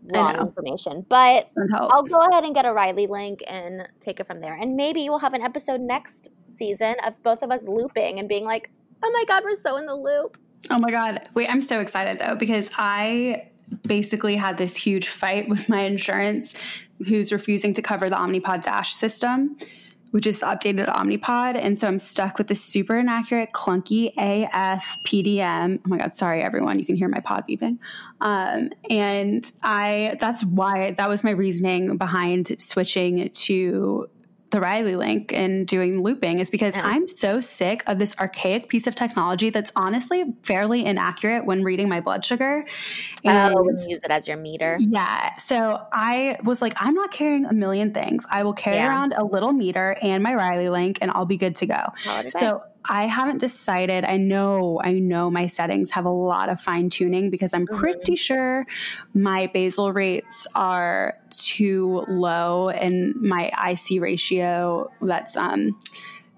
wrong 0.03 0.39
information. 0.39 1.05
But. 1.07 1.49
I'll 1.73 2.03
go 2.03 2.19
ahead 2.19 2.43
and 2.43 2.53
get 2.53 2.65
a 2.65 2.69
RileyLink 2.69 3.41
and 3.47 3.87
take 3.99 4.19
it 4.19 4.27
from 4.27 4.41
there. 4.41 4.55
And 4.55 4.75
maybe 4.75 5.09
we'll 5.09 5.19
have 5.19 5.33
an 5.33 5.41
episode 5.41 5.81
next 5.81 6.29
season 6.47 6.95
of 7.05 7.21
both 7.23 7.43
of 7.43 7.51
us 7.51 7.67
looping 7.67 8.19
and 8.19 8.27
being 8.27 8.45
like, 8.45 8.69
oh 9.03 9.11
my 9.11 9.23
God, 9.27 9.43
we're 9.43 9.55
so 9.55 9.77
in 9.77 9.85
the 9.85 9.95
loop. 9.95 10.37
Oh 10.69 10.77
my 10.79 10.91
God. 10.91 11.27
Wait, 11.33 11.49
I'm 11.49 11.61
so 11.61 11.79
excited 11.79 12.19
though, 12.19 12.35
because 12.35 12.69
I 12.77 13.47
basically 13.83 14.35
had 14.35 14.57
this 14.57 14.75
huge 14.75 15.07
fight 15.07 15.49
with 15.53 15.69
my 15.69 15.81
insurance 15.81 16.55
who's 17.07 17.31
refusing 17.31 17.73
to 17.73 17.81
cover 17.81 18.09
the 18.09 18.15
Omnipod 18.15 18.61
Dash 18.61 18.93
system, 18.93 19.57
which 20.11 20.27
is 20.27 20.39
the 20.39 20.45
updated 20.45 20.87
Omnipod. 20.93 21.55
And 21.55 21.79
so 21.79 21.87
I'm 21.87 21.99
stuck 21.99 22.37
with 22.37 22.47
this 22.47 22.63
super 22.63 22.97
inaccurate, 22.97 23.51
clunky 23.53 24.11
AF 24.17 24.97
PDM. 25.03 25.79
Oh 25.85 25.89
my 25.89 25.97
God, 25.97 26.15
sorry 26.15 26.43
everyone. 26.43 26.79
You 26.79 26.85
can 26.85 26.95
hear 26.95 27.07
my 27.07 27.19
pod 27.19 27.45
beeping. 27.49 27.79
Um, 28.19 28.71
and 28.89 29.51
I, 29.63 30.17
that's 30.19 30.43
why, 30.43 30.91
that 30.91 31.09
was 31.09 31.23
my 31.23 31.31
reasoning 31.31 31.97
behind 31.97 32.61
switching 32.61 33.29
to 33.29 34.09
the 34.51 34.59
RileyLink 34.59 35.33
and 35.33 35.65
doing 35.65 36.03
looping 36.03 36.39
is 36.39 36.49
because 36.49 36.75
Yeah. 36.75 36.85
I'm 36.85 37.07
so 37.07 37.39
sick 37.41 37.83
of 37.87 37.99
this 37.99 38.15
archaic 38.19 38.69
piece 38.69 38.85
of 38.85 38.95
technology 38.95 39.49
that's 39.49 39.71
honestly 39.75 40.25
fairly 40.43 40.85
inaccurate 40.85 41.45
when 41.45 41.63
reading 41.63 41.89
my 41.89 42.01
blood 42.01 42.23
sugar. 42.23 42.63
Oh, 43.25 43.29
and 43.29 43.55
oh, 43.55 43.69
use 43.87 43.99
it 44.03 44.11
as 44.11 44.27
your 44.27 44.37
meter. 44.37 44.77
yeah, 44.79 45.33
so 45.35 45.81
I 45.91 46.37
was 46.43 46.61
like, 46.61 46.73
I'm 46.77 46.93
not 46.93 47.11
carrying 47.11 47.45
a 47.45 47.53
million 47.53 47.93
things. 47.93 48.25
I 48.29 48.43
will 48.43 48.53
carry 48.53 48.77
Yeah. 48.77 48.87
around 48.89 49.13
a 49.13 49.23
little 49.23 49.51
meter 49.53 49.97
and 50.01 50.21
my 50.21 50.33
RileyLink, 50.33 50.97
and 51.01 51.11
I'll 51.11 51.25
be 51.25 51.37
good 51.37 51.55
to 51.57 51.65
go. 51.65 51.81
So 52.29 52.61
I 52.89 53.05
haven't 53.07 53.37
decided. 53.37 54.05
I 54.05 54.17
know, 54.17 54.81
I 54.83 54.93
know 54.93 55.29
my 55.29 55.47
settings 55.47 55.91
have 55.91 56.05
a 56.05 56.09
lot 56.09 56.49
of 56.49 56.59
fine 56.59 56.89
tuning 56.89 57.29
because 57.29 57.53
I'm 57.53 57.67
Mm-hmm. 57.69 57.75
pretty 57.79 58.15
sure 58.15 58.65
my 59.13 59.47
basal 59.53 59.93
rates 59.93 60.47
are 60.55 61.17
too 61.29 62.05
low 62.07 62.69
and 62.69 63.15
my 63.15 63.51
IC 63.69 64.01
ratio, 64.01 64.89
that's 65.01 65.37
um 65.37 65.79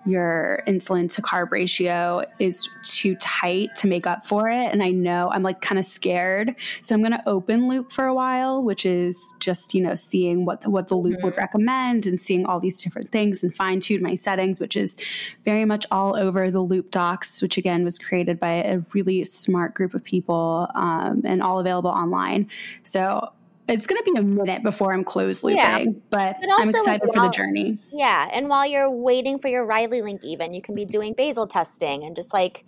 your 0.06 0.62
insulin 0.68 1.14
to 1.14 1.22
carb 1.22 1.52
ratio 1.52 2.24
is 2.40 2.70
too 2.84 3.16
tight 3.16 3.70
to 3.76 3.88
make 3.88 4.06
up 4.06 4.26
for 4.26 4.50
it. 4.50 4.72
And 4.72 4.84
I 4.84 4.90
know 4.90 5.30
I'm 5.32 5.44
like 5.44 5.62
kind 5.62 5.80
of 5.80 5.86
scared. 5.86 6.56
So 6.82 6.94
I'm 6.94 7.02
going 7.02 7.12
to 7.12 7.24
open 7.28 7.68
loop 7.68 7.92
for 7.92 8.06
a 8.06 8.14
while, 8.14 8.64
which 8.64 8.86
is 8.86 9.34
just, 9.40 9.74
you 9.74 9.82
know, 9.82 9.96
seeing 9.96 10.46
what 10.46 10.62
the, 10.62 10.70
what 10.70 10.88
the 10.88 10.96
loop 10.96 11.24
would 11.24 11.38
recommend 11.38 12.06
and 12.06 12.20
seeing 12.20 12.46
all 12.46 12.60
these 12.60 12.82
different 12.82 13.12
things 13.12 13.44
and 13.44 13.54
fine 13.56 13.80
tune 13.80 14.02
my 14.02 14.16
settings, 14.16 14.60
which 14.60 14.76
is 14.76 14.98
very 15.46 15.66
much 15.66 15.86
all 15.92 16.16
over 16.16 16.52
the 16.52 16.62
loop 16.62 16.92
docs, 16.92 17.42
which 17.42 17.58
again 17.58 17.84
was 17.84 17.98
created 17.98 18.40
by 18.40 18.54
a 18.64 18.80
really 18.94 19.24
smart 19.24 19.74
group 19.74 19.94
of 19.94 20.04
people 20.04 20.68
um, 20.76 21.22
and 21.26 21.42
all 21.42 21.60
available 21.60 21.90
online. 21.92 22.50
So 22.84 23.32
it's 23.68 23.88
going 23.88 24.04
to 24.04 24.12
be 24.12 24.20
a 24.20 24.24
minute 24.24 24.64
before 24.64 24.94
I'm 24.94 25.04
closed 25.04 25.44
looping, 25.44 25.58
Yeah. 25.58 25.86
but, 26.10 26.38
But 26.40 26.50
I'm 26.52 26.70
excited 26.70 27.10
for 27.14 27.22
the 27.22 27.30
journey. 27.30 27.80
Yeah, 27.92 28.30
and 28.32 28.50
while 28.50 28.66
you're 28.66 28.90
waiting 28.90 29.40
for 29.40 29.48
your 29.48 29.66
RileyLink, 29.68 30.24
even 30.24 30.54
you 30.54 30.62
can 30.62 30.76
be 30.76 30.86
doing 30.86 31.14
basal 31.14 31.48
testing 31.48 32.04
and 32.04 32.16
just 32.16 32.34
like 32.34 32.66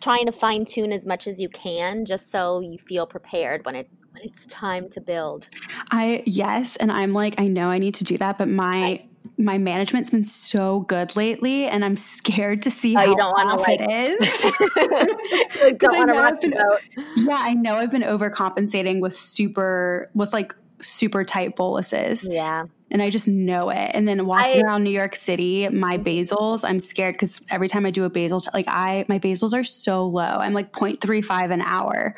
trying 0.00 0.26
to 0.26 0.32
fine 0.32 0.64
tune 0.64 0.92
as 0.92 1.06
much 1.06 1.26
as 1.26 1.40
you 1.40 1.48
can, 1.48 2.04
just 2.04 2.30
so 2.30 2.60
you 2.60 2.78
feel 2.78 3.06
prepared 3.06 3.64
when 3.64 3.74
it 3.74 3.88
when 4.12 4.24
it's 4.24 4.46
time 4.46 4.88
to 4.90 5.00
build. 5.00 5.48
I 5.90 6.22
yes, 6.26 6.76
and 6.76 6.90
I'm 6.90 7.12
like, 7.12 7.40
I 7.40 7.46
know 7.46 7.68
I 7.70 7.78
need 7.78 7.94
to 7.94 8.04
do 8.04 8.16
that, 8.18 8.38
but 8.38 8.48
my 8.48 9.04
my 9.38 9.56
management's 9.56 10.10
been 10.10 10.24
so 10.24 10.80
good 10.80 11.14
lately, 11.16 11.66
and 11.66 11.84
I'm 11.84 11.96
scared 11.96 12.62
to 12.62 12.70
see 12.70 12.96
Oh, 12.96 12.98
how 12.98 13.04
you 13.06 13.16
don't 13.16 13.34
off 13.40 13.60
like- 13.66 13.80
it 13.80 13.90
is. 13.90 14.44
Like, 15.64 15.78
don't 15.78 15.94
I 15.94 16.04
want 16.12 16.40
to 16.40 16.48
know 16.48 16.58
I've 16.72 16.80
been- 16.94 17.26
yeah, 17.26 17.38
I 17.40 17.54
know 17.54 17.76
I've 17.76 17.90
been 17.90 18.02
overcompensating 18.02 19.00
with 19.00 19.16
super 19.16 20.10
with 20.14 20.32
like 20.32 20.54
super 20.80 21.24
tight 21.24 21.56
boluses, 21.56 22.26
Yeah, 22.30 22.64
and 22.90 23.02
I 23.02 23.10
just 23.10 23.26
know 23.28 23.70
it. 23.70 23.90
And 23.94 24.06
then 24.06 24.26
walking 24.26 24.62
I- 24.64 24.66
around 24.66 24.84
New 24.84 24.90
York 24.90 25.14
City, 25.16 25.68
my 25.68 25.98
basals, 25.98 26.64
I'm 26.68 26.80
scared 26.80 27.14
because 27.14 27.40
every 27.50 27.68
time 27.68 27.84
I 27.86 27.90
do 27.90 28.04
a 28.04 28.10
basal, 28.10 28.40
t- 28.40 28.50
like 28.54 28.66
I 28.68 29.04
my 29.08 29.18
basals 29.18 29.54
are 29.54 29.64
so 29.64 30.06
low. 30.06 30.22
I'm 30.22 30.52
like 30.54 30.72
0.35 30.72 31.52
an 31.52 31.62
hour, 31.62 32.16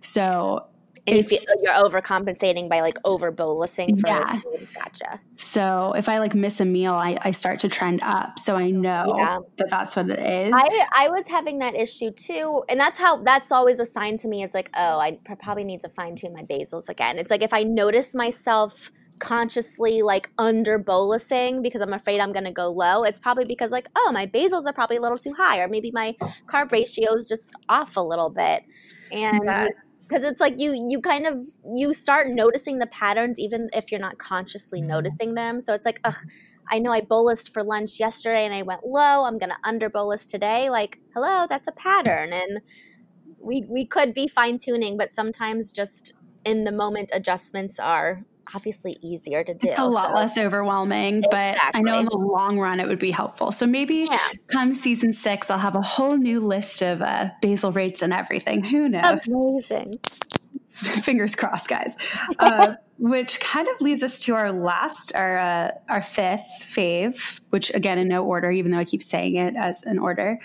so 0.00 0.66
and 1.06 1.16
you 1.16 1.22
feel 1.22 1.38
it's- 1.38 1.56
you're 1.62 1.72
overcompensating 1.72 2.68
by 2.68 2.80
like 2.80 2.98
over 3.04 3.30
bolusing 3.32 4.00
for 4.00 4.08
Yeah. 4.08 4.40
Gotcha. 4.74 5.20
So 5.36 5.92
if 5.96 6.08
I 6.08 6.18
like 6.18 6.34
miss 6.34 6.60
a 6.60 6.64
meal, 6.64 6.94
I, 6.94 7.16
I 7.22 7.30
start 7.30 7.58
to 7.60 7.68
trend 7.68 8.00
up. 8.02 8.38
So 8.38 8.56
I 8.56 8.70
know 8.70 9.14
Yeah. 9.16 9.38
that 9.58 9.70
that's 9.70 9.96
what 9.96 10.10
it 10.10 10.18
is. 10.18 10.52
I 10.54 10.86
I 10.92 11.08
was 11.08 11.26
having 11.26 11.58
that 11.58 11.74
issue 11.74 12.10
too, 12.10 12.62
and 12.68 12.78
that's 12.80 12.98
how 12.98 13.18
that's 13.22 13.52
always 13.52 13.78
a 13.78 13.86
sign 13.86 14.16
to 14.18 14.28
me. 14.28 14.42
It's 14.42 14.54
like, 14.54 14.70
oh, 14.74 14.98
I 14.98 15.18
probably 15.40 15.64
need 15.64 15.80
to 15.80 15.88
fine 15.88 16.16
tune 16.16 16.32
my 16.32 16.42
basals 16.42 16.88
again. 16.88 17.18
It's 17.18 17.30
like 17.30 17.42
if 17.42 17.52
I 17.52 17.62
notice 17.62 18.14
myself 18.14 18.90
consciously 19.18 20.02
like 20.02 20.30
under 20.36 20.78
bolusing 20.78 21.62
because 21.62 21.80
I'm 21.80 21.94
afraid 21.94 22.20
I'm 22.20 22.32
going 22.32 22.44
to 22.44 22.50
go 22.50 22.70
low, 22.70 23.02
it's 23.02 23.18
probably 23.18 23.46
because 23.46 23.70
like, 23.70 23.88
oh, 23.96 24.10
my 24.12 24.26
basals 24.26 24.66
are 24.66 24.74
probably 24.74 24.98
a 24.98 25.00
little 25.00 25.16
too 25.18 25.32
high, 25.32 25.58
or 25.60 25.68
maybe 25.68 25.90
my 25.90 26.14
carb 26.46 26.70
ratio 26.70 27.14
is 27.14 27.24
just 27.24 27.54
off 27.68 27.96
a 27.96 28.00
little 28.00 28.30
bit, 28.30 28.62
and. 29.12 29.40
Yeah. 29.44 29.68
Because 30.08 30.22
it's 30.22 30.40
like 30.40 30.58
you 30.58 30.86
you 30.88 31.00
kind 31.00 31.26
of 31.26 31.44
you 31.74 31.92
start 31.92 32.28
noticing 32.28 32.78
the 32.78 32.86
patterns 32.86 33.38
even 33.38 33.68
if 33.72 33.90
you're 33.90 34.00
not 34.00 34.18
consciously 34.18 34.80
mm-hmm. 34.80 34.88
noticing 34.88 35.34
them. 35.34 35.60
So 35.60 35.74
it's 35.74 35.84
like, 35.84 36.00
ugh, 36.04 36.14
I 36.70 36.78
know 36.78 36.92
I 36.92 37.00
bolused 37.00 37.52
for 37.52 37.62
lunch 37.62 37.98
yesterday 37.98 38.44
and 38.44 38.54
I 38.54 38.62
went 38.62 38.86
low. 38.86 39.24
I'm 39.24 39.38
gonna 39.38 39.58
under 39.64 39.88
bolus 39.88 40.26
today. 40.26 40.70
Like, 40.70 41.00
hello, 41.14 41.46
that's 41.48 41.66
a 41.66 41.72
pattern, 41.72 42.32
and 42.32 42.60
we 43.40 43.64
we 43.68 43.84
could 43.84 44.14
be 44.14 44.28
fine 44.28 44.58
tuning, 44.58 44.96
but 44.96 45.12
sometimes 45.12 45.72
just 45.72 46.12
in 46.44 46.64
the 46.64 46.72
moment 46.72 47.10
adjustments 47.12 47.78
are 47.78 48.24
obviously 48.54 48.96
easier 49.02 49.42
to 49.44 49.54
do. 49.54 49.68
it's 49.68 49.78
a 49.78 49.84
lot 49.84 50.08
So, 50.08 50.14
less 50.14 50.38
overwhelming, 50.38 51.22
but 51.30 51.56
I 51.74 51.80
know 51.82 51.98
in 52.00 52.06
the 52.06 52.16
long 52.16 52.58
run 52.58 52.80
it 52.80 52.86
would 52.88 52.98
be 52.98 53.10
helpful. 53.10 53.52
So 53.52 53.66
maybe 53.66 54.06
Yeah, 54.10 54.18
come 54.48 54.74
season 54.74 55.12
six, 55.12 55.50
I'll 55.50 55.58
have 55.58 55.74
a 55.76 55.82
whole 55.82 56.16
new 56.16 56.40
list 56.40 56.82
of 56.82 57.02
uh, 57.02 57.30
basal 57.42 57.72
rates 57.72 58.02
and 58.02 58.12
everything. 58.12 58.62
Who 58.64 58.88
knows? 58.88 59.20
amazing. 59.26 59.94
Fingers 60.70 61.34
crossed, 61.34 61.68
guys. 61.68 61.96
Uh, 62.38 62.74
which 62.98 63.40
kind 63.40 63.68
of 63.68 63.78
leads 63.82 64.02
us 64.02 64.20
to 64.20 64.34
our 64.34 64.50
last, 64.50 65.14
our 65.14 65.36
uh, 65.38 65.70
our 65.88 66.00
fifth 66.00 66.46
fave, 66.62 67.40
which 67.50 67.70
again 67.74 67.98
in 67.98 68.08
no 68.08 68.24
order, 68.24 68.50
even 68.50 68.70
though 68.72 68.78
I 68.78 68.84
keep 68.84 69.02
saying 69.02 69.36
it 69.36 69.54
as 69.54 69.82
an 69.84 69.98
order, 69.98 70.38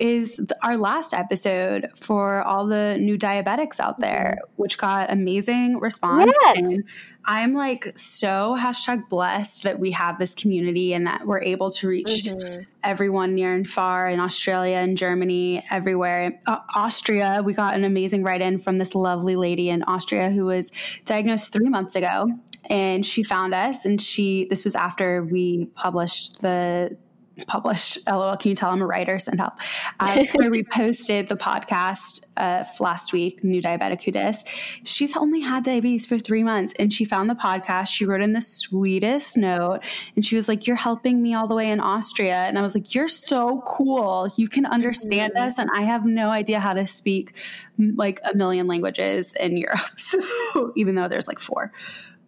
is 0.00 0.40
our 0.62 0.78
last 0.78 1.12
episode 1.12 1.86
for 2.00 2.42
all 2.44 2.66
the 2.66 2.96
new 2.98 3.18
diabetics 3.18 3.78
out 3.78 4.00
there, 4.00 4.38
which 4.56 4.78
got 4.78 5.10
amazing 5.12 5.80
response. 5.80 6.32
Yes. 6.46 6.56
And 6.58 6.84
I'm 7.30 7.52
like 7.52 7.92
so 7.94 8.56
hashtag 8.58 9.10
blessed 9.10 9.64
that 9.64 9.78
we 9.78 9.90
have 9.90 10.18
this 10.18 10.34
community 10.34 10.94
and 10.94 11.06
that 11.06 11.26
we're 11.26 11.42
able 11.42 11.70
to 11.72 11.86
reach 11.86 12.24
Mhm. 12.24 12.64
everyone 12.82 13.34
near 13.34 13.52
and 13.54 13.68
far 13.68 14.08
in 14.08 14.18
Australia 14.18 14.78
and 14.78 14.96
Germany, 14.96 15.62
everywhere. 15.70 16.40
Uh, 16.46 16.60
Austria, 16.74 17.42
we 17.44 17.52
got 17.52 17.74
an 17.74 17.84
amazing 17.84 18.22
write 18.22 18.40
in 18.40 18.58
from 18.58 18.78
this 18.78 18.94
lovely 18.94 19.36
lady 19.36 19.68
in 19.68 19.82
Austria 19.82 20.30
who 20.30 20.46
was 20.46 20.72
diagnosed 21.04 21.52
three 21.52 21.68
months 21.68 21.94
ago. 21.94 22.30
And 22.70 23.04
she 23.04 23.22
found 23.22 23.54
us, 23.54 23.84
and 23.84 24.00
she, 24.00 24.46
this 24.48 24.64
was 24.64 24.74
after 24.74 25.22
we 25.22 25.66
published 25.74 26.40
the, 26.40 26.96
published, 27.46 27.98
lol, 28.06 28.36
can 28.36 28.48
you 28.50 28.54
tell 28.54 28.70
I'm 28.70 28.82
a 28.82 28.86
writer? 28.86 29.18
Send 29.18 29.40
help. 29.40 29.54
Uh, 30.00 30.24
so 30.40 30.48
we 30.48 30.62
posted 30.64 31.28
the 31.28 31.36
podcast 31.36 32.24
uh, 32.36 32.64
last 32.80 33.12
week, 33.12 33.42
New 33.44 33.62
Diabetic 33.62 34.02
Who 34.02 34.10
Dis. 34.12 34.42
She's 34.84 35.16
only 35.16 35.40
had 35.40 35.64
diabetes 35.64 36.06
for 36.06 36.18
three 36.18 36.42
months, 36.42 36.74
and 36.78 36.92
she 36.92 37.04
found 37.04 37.30
the 37.30 37.34
podcast. 37.34 37.88
She 37.88 38.04
wrote 38.04 38.22
in 38.22 38.32
the 38.32 38.42
sweetest 38.42 39.36
note, 39.36 39.80
and 40.16 40.24
she 40.24 40.36
was 40.36 40.48
like, 40.48 40.66
"You're 40.66 40.76
helping 40.76 41.22
me 41.22 41.34
all 41.34 41.46
the 41.46 41.54
way 41.54 41.70
in 41.70 41.80
Austria," 41.80 42.36
and 42.36 42.58
I 42.58 42.62
was 42.62 42.74
like, 42.74 42.94
"You're 42.94 43.08
so 43.08 43.62
cool. 43.66 44.28
You 44.36 44.48
can 44.48 44.66
understand 44.66 45.32
Mhm. 45.36 45.48
us, 45.48 45.58
and 45.58 45.70
I 45.74 45.82
have 45.82 46.04
no 46.04 46.30
idea 46.30 46.60
how 46.60 46.74
to 46.74 46.86
speak 46.86 47.34
like 47.78 48.20
a 48.30 48.36
million 48.36 48.66
languages 48.66 49.34
in 49.34 49.56
Europe. 49.56 49.78
So 49.98 50.72
even 50.76 50.94
though 50.94 51.08
there's 51.08 51.28
like 51.28 51.38
four, 51.38 51.72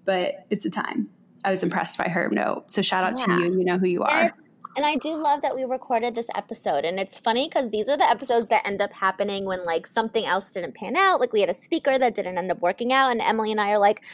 but 0.05 0.47
it's 0.51 0.65
a 0.65 0.71
time." 0.71 1.09
I 1.43 1.51
was 1.53 1.63
impressed 1.63 1.97
by 1.97 2.05
her 2.05 2.29
note. 2.31 2.71
So 2.71 2.83
shout 2.83 3.03
out 3.03 3.17
to 3.17 3.31
Yeah. 3.31 3.39
you. 3.39 3.59
You 3.61 3.65
know 3.65 3.79
who 3.79 3.87
you 3.87 4.03
are. 4.03 4.35
And 4.77 4.87
I 4.87 4.97
do 4.97 5.15
love 5.15 5.43
that 5.43 5.55
we 5.55 5.65
recorded 5.65 6.15
this 6.15 6.29
episode. 6.35 6.85
And 6.85 7.01
it's 7.01 7.19
funny 7.19 7.49
because 7.49 7.71
these 7.71 7.89
are 7.89 7.97
the 7.97 8.09
episodes 8.09 8.47
that 8.47 8.67
end 8.67 8.81
up 8.81 8.93
happening 8.93 9.45
when 9.45 9.65
like 9.65 9.87
something 9.87 10.25
else 10.25 10.53
didn't 10.53 10.77
pan 10.77 10.97
out. 10.97 11.21
Like 11.21 11.33
we 11.33 11.41
had 11.41 11.51
a 11.51 11.55
speaker 11.55 11.99
that 11.99 12.15
didn't 12.15 12.39
end 12.39 12.51
up 12.51 12.61
working 12.61 12.93
out, 12.93 13.11
and 13.11 13.21
Emily 13.21 13.51
and 13.51 13.61
I 13.61 13.71
are 13.73 13.79
like, 13.79 14.05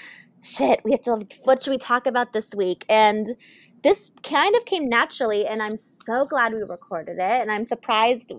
shit, 0.42 0.80
we 0.84 0.92
have 0.92 1.02
to, 1.02 1.26
what 1.44 1.62
should 1.62 1.70
we 1.70 1.78
talk 1.78 2.06
about 2.06 2.32
this 2.32 2.54
week? 2.54 2.84
And 2.88 3.36
this 3.82 4.10
kind 4.22 4.56
of 4.56 4.64
came 4.64 4.88
naturally, 4.88 5.46
and 5.46 5.62
I'm 5.62 5.76
so 5.76 6.24
glad 6.24 6.52
we 6.52 6.62
recorded 6.62 7.18
it. 7.18 7.40
And 7.42 7.50
I'm 7.50 7.64
surprised 7.64 8.32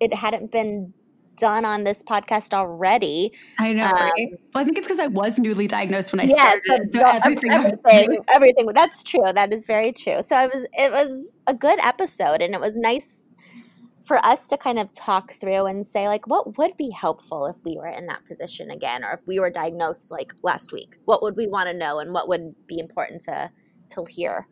it 0.00 0.14
hadn't 0.14 0.50
been 0.50 0.92
done 1.36 1.64
on 1.64 1.84
this 1.84 2.02
podcast 2.02 2.52
already. 2.52 3.32
I 3.58 3.72
know, 3.72 3.86
um, 3.86 3.92
right? 3.92 4.28
Well, 4.54 4.62
I 4.62 4.64
think 4.64 4.78
it's 4.78 4.86
because 4.86 5.00
I 5.00 5.06
was 5.06 5.38
newly 5.38 5.66
diagnosed 5.66 6.12
when 6.12 6.20
I 6.20 6.24
yes, 6.24 6.36
started. 6.64 6.92
So 6.92 7.00
everything, 7.00 7.50
everything, 7.50 8.18
everything. 8.28 8.66
That's 8.72 9.02
true. 9.02 9.32
That 9.34 9.52
is 9.52 9.66
very 9.66 9.92
true. 9.92 10.22
So 10.22 10.38
it 10.44 10.50
was, 10.52 10.66
it 10.72 10.92
was 10.92 11.36
a 11.46 11.54
good 11.54 11.78
episode, 11.80 12.42
and 12.42 12.54
it 12.54 12.60
was 12.60 12.76
nice 12.76 13.30
for 14.06 14.24
us 14.24 14.46
to 14.46 14.56
kind 14.56 14.78
of 14.78 14.92
talk 14.92 15.32
through 15.32 15.66
and 15.66 15.84
say 15.84 16.06
like 16.06 16.28
what 16.28 16.56
would 16.56 16.76
be 16.76 16.90
helpful 16.90 17.46
if 17.46 17.56
we 17.64 17.76
were 17.76 17.88
in 17.88 18.06
that 18.06 18.24
position 18.24 18.70
again 18.70 19.02
or 19.02 19.14
if 19.14 19.20
we 19.26 19.40
were 19.40 19.50
diagnosed 19.50 20.12
like 20.12 20.32
last 20.44 20.72
week 20.72 20.96
what 21.06 21.22
would 21.22 21.36
we 21.36 21.48
want 21.48 21.68
to 21.68 21.74
know 21.74 21.98
and 21.98 22.12
what 22.12 22.28
would 22.28 22.54
be 22.68 22.78
important 22.78 23.20
to 23.20 23.50
to 23.88 24.04
hear 24.08 24.46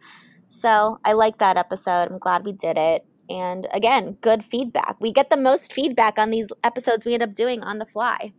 so 0.48 0.98
i 1.04 1.12
like 1.12 1.38
that 1.38 1.56
episode 1.56 2.08
i'm 2.10 2.18
glad 2.18 2.44
we 2.44 2.50
did 2.50 2.76
it 2.76 3.06
and 3.28 3.66
again 3.72 4.16
good 4.20 4.44
feedback 4.44 4.96
we 5.00 5.12
get 5.12 5.30
the 5.30 5.36
most 5.36 5.72
feedback 5.72 6.18
on 6.18 6.30
these 6.30 6.50
episodes 6.62 7.06
we 7.06 7.14
end 7.14 7.22
up 7.22 7.34
doing 7.34 7.62
on 7.62 7.78
the 7.78 7.86
fly 7.86 8.32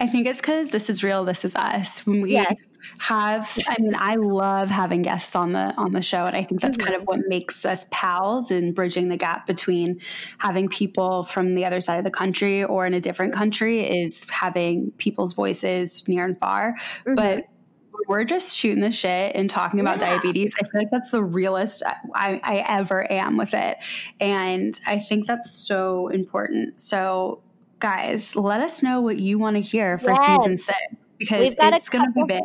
I 0.00 0.06
think 0.06 0.26
it's 0.26 0.40
because 0.40 0.70
this 0.70 0.90
is 0.90 1.04
real. 1.04 1.24
This 1.24 1.44
is 1.44 1.54
us. 1.54 2.06
When 2.06 2.22
we 2.22 2.32
yes. 2.32 2.56
have, 2.98 3.58
I 3.68 3.80
mean, 3.80 3.94
I 3.96 4.16
love 4.16 4.68
having 4.68 5.02
guests 5.02 5.36
on 5.36 5.52
the 5.52 5.74
on 5.76 5.92
the 5.92 6.02
show, 6.02 6.26
and 6.26 6.36
I 6.36 6.42
think 6.42 6.60
that's 6.60 6.76
mm-hmm. 6.76 6.88
kind 6.88 7.00
of 7.00 7.06
what 7.06 7.20
makes 7.28 7.64
us 7.64 7.86
pals 7.90 8.50
and 8.50 8.74
bridging 8.74 9.08
the 9.08 9.16
gap 9.16 9.46
between 9.46 10.00
having 10.38 10.68
people 10.68 11.24
from 11.24 11.50
the 11.50 11.64
other 11.64 11.80
side 11.80 11.98
of 11.98 12.04
the 12.04 12.10
country 12.10 12.64
or 12.64 12.86
in 12.86 12.94
a 12.94 13.00
different 13.00 13.32
country 13.32 13.80
is 13.80 14.28
having 14.30 14.92
people's 14.98 15.34
voices 15.34 16.06
near 16.08 16.24
and 16.24 16.38
far. 16.38 16.74
Mm-hmm. 16.74 17.14
But 17.14 17.44
we're 18.08 18.24
just 18.24 18.56
shooting 18.56 18.80
the 18.80 18.90
shit 18.90 19.34
and 19.34 19.48
talking 19.48 19.80
about 19.80 20.00
yeah. 20.00 20.10
diabetes. 20.10 20.54
I 20.60 20.64
feel 20.64 20.80
like 20.80 20.90
that's 20.90 21.10
the 21.10 21.22
realest 21.22 21.82
I, 22.14 22.40
I 22.42 22.64
ever 22.68 23.10
am 23.10 23.36
with 23.36 23.54
it, 23.54 23.78
and 24.20 24.78
I 24.86 24.98
think 24.98 25.26
that's 25.26 25.50
so 25.50 26.08
important. 26.08 26.80
So 26.80 27.42
guys, 27.80 28.36
let 28.36 28.60
us 28.60 28.82
know 28.82 29.00
what 29.00 29.18
you 29.20 29.38
want 29.38 29.56
to 29.56 29.60
hear 29.60 29.98
for 29.98 30.10
yes. 30.10 30.26
season 30.26 30.58
six 30.58 30.78
because 31.18 31.54
it's 31.58 31.88
going 31.88 32.04
to 32.04 32.12
be 32.12 32.24
big. 32.24 32.42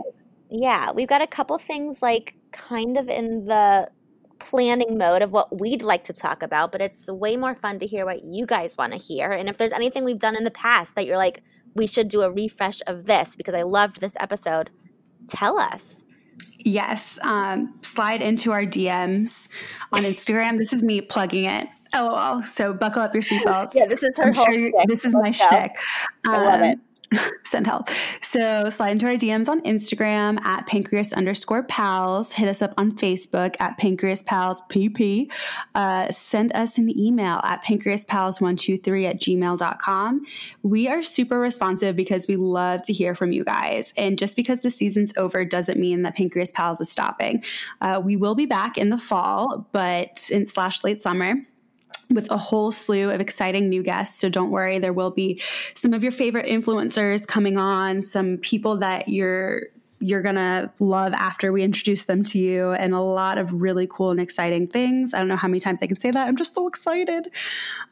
Yeah, 0.49 0.91
we've 0.91 1.07
got 1.07 1.21
a 1.21 1.27
couple 1.27 1.57
things 1.57 2.01
like 2.01 2.35
kind 2.51 2.97
of 2.97 3.07
in 3.09 3.45
the 3.45 3.89
planning 4.39 4.97
mode 4.97 5.21
of 5.21 5.31
what 5.31 5.59
we'd 5.59 5.81
like 5.81 6.03
to 6.05 6.13
talk 6.13 6.43
about, 6.43 6.71
but 6.71 6.81
it's 6.81 7.07
way 7.07 7.37
more 7.37 7.55
fun 7.55 7.79
to 7.79 7.85
hear 7.85 8.05
what 8.05 8.23
you 8.23 8.45
guys 8.45 8.77
want 8.77 8.93
to 8.93 8.97
hear. 8.97 9.31
And 9.31 9.49
if 9.49 9.57
there's 9.57 9.71
anything 9.71 10.03
we've 10.03 10.19
done 10.19 10.35
in 10.35 10.43
the 10.43 10.51
past 10.51 10.95
that 10.95 11.05
you're 11.05 11.17
like, 11.17 11.41
we 11.73 11.87
should 11.87 12.07
do 12.07 12.21
a 12.21 12.31
refresh 12.31 12.81
of 12.87 13.05
this 13.05 13.35
because 13.35 13.53
I 13.53 13.61
loved 13.61 13.99
this 13.99 14.15
episode, 14.19 14.69
tell 15.27 15.59
us. 15.59 16.03
Yes. 16.59 17.19
Um, 17.21 17.75
slide 17.81 18.21
into 18.21 18.51
our 18.51 18.63
DMs 18.63 19.49
on 19.93 20.03
Instagram. 20.03 20.57
this 20.57 20.73
is 20.73 20.81
me 20.81 21.01
plugging 21.01 21.45
it. 21.45 21.67
LOL. 21.93 22.41
So 22.43 22.73
buckle 22.73 23.01
up 23.01 23.13
your 23.13 23.23
seatbelts. 23.23 23.71
yeah, 23.73 23.85
this 23.87 24.03
is 24.03 24.17
her. 24.17 24.25
I'm 24.25 24.33
sure 24.33 24.71
this 24.87 25.05
is 25.05 25.13
my 25.13 25.31
shtick. 25.31 25.77
Um, 26.27 26.33
I 26.33 26.37
love 26.45 26.61
it. 26.61 26.79
send 27.43 27.67
help. 27.67 27.89
So 28.21 28.69
slide 28.69 28.91
into 28.91 29.05
our 29.05 29.13
DMs 29.13 29.47
on 29.47 29.61
Instagram 29.61 30.39
at 30.41 30.67
pancreas 30.67 31.13
underscore 31.13 31.63
pals. 31.63 32.31
Hit 32.31 32.47
us 32.47 32.61
up 32.61 32.73
on 32.77 32.91
Facebook 32.93 33.55
at 33.59 33.77
pancreas 33.77 34.21
pals 34.23 34.61
pp. 34.69 35.31
Uh, 35.73 36.11
send 36.11 36.53
us 36.53 36.77
an 36.77 36.97
email 36.97 37.39
at 37.43 37.63
pancreaspals123 37.63 39.09
at 39.09 39.19
gmail.com. 39.19 40.25
We 40.63 40.87
are 40.87 41.03
super 41.03 41.39
responsive 41.39 41.95
because 41.95 42.27
we 42.27 42.35
love 42.35 42.81
to 42.83 42.93
hear 42.93 43.15
from 43.15 43.31
you 43.31 43.43
guys. 43.43 43.93
And 43.97 44.17
just 44.17 44.35
because 44.35 44.61
the 44.61 44.71
season's 44.71 45.15
over 45.17 45.45
doesn't 45.45 45.79
mean 45.79 46.03
that 46.03 46.15
Pancreas 46.15 46.51
Pals 46.51 46.81
is 46.81 46.89
stopping. 46.89 47.43
Uh, 47.81 48.01
we 48.03 48.15
will 48.15 48.35
be 48.35 48.45
back 48.45 48.77
in 48.77 48.89
the 48.89 48.97
fall, 48.97 49.67
but 49.71 50.29
in 50.31 50.45
slash 50.45 50.83
late 50.83 51.03
summer 51.03 51.35
with 52.09 52.29
a 52.31 52.37
whole 52.37 52.71
slew 52.71 53.09
of 53.11 53.21
exciting 53.21 53.69
new 53.69 53.83
guests. 53.83 54.19
So 54.19 54.29
don't 54.29 54.51
worry, 54.51 54.79
there 54.79 54.93
will 54.93 55.11
be 55.11 55.41
some 55.73 55.93
of 55.93 56.03
your 56.03 56.11
favorite 56.11 56.45
influencers 56.45 57.27
coming 57.27 57.57
on, 57.57 58.01
some 58.01 58.37
people 58.37 58.77
that 58.77 59.07
you're 59.07 59.63
you're 59.99 60.21
going 60.21 60.35
to 60.35 60.69
love 60.79 61.13
after 61.13 61.51
we 61.51 61.63
introduce 61.63 62.05
them 62.05 62.23
to 62.23 62.37
you 62.37 62.71
and 62.71 62.93
a 62.93 62.99
lot 62.99 63.37
of 63.37 63.51
really 63.53 63.87
cool 63.89 64.11
and 64.11 64.19
exciting 64.19 64.67
things. 64.67 65.13
I 65.13 65.19
don't 65.19 65.27
know 65.27 65.37
how 65.37 65.47
many 65.47 65.59
times 65.59 65.81
I 65.81 65.87
can 65.87 65.99
say 65.99 66.11
that. 66.11 66.27
I'm 66.27 66.35
just 66.35 66.53
so 66.53 66.67
excited. 66.67 67.29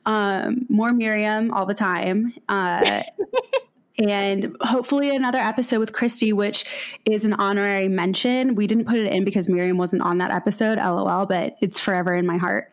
Um, 0.05 0.65
more 0.69 0.93
Miriam 0.93 1.51
all 1.51 1.65
the 1.65 1.73
time. 1.73 2.33
Uh, 2.49 3.03
and 3.99 4.55
hopefully 4.61 5.15
another 5.15 5.37
episode 5.39 5.79
with 5.79 5.93
Christy, 5.93 6.33
which 6.33 6.65
is 7.05 7.25
an 7.25 7.33
honorary 7.33 7.87
mention. 7.87 8.55
We 8.55 8.67
didn't 8.67 8.85
put 8.85 8.97
it 8.97 9.11
in 9.11 9.23
because 9.23 9.47
Miriam 9.47 9.77
wasn't 9.77 10.01
on 10.01 10.17
that 10.17 10.31
episode, 10.31 10.77
lol, 10.77 11.25
but 11.25 11.55
it's 11.61 11.79
forever 11.79 12.15
in 12.15 12.25
my 12.25 12.37
heart. 12.37 12.71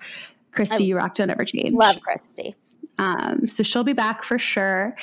Christy, 0.53 0.85
you 0.85 0.97
rock, 0.97 1.15
don't 1.15 1.31
ever 1.31 1.45
change. 1.45 1.75
Love 1.75 2.01
Christy. 2.01 2.57
Um, 2.99 3.49
so 3.49 3.63
she'll 3.63 3.83
be 3.83 3.95
back 3.95 4.25
for 4.25 4.39
sure. 4.39 4.95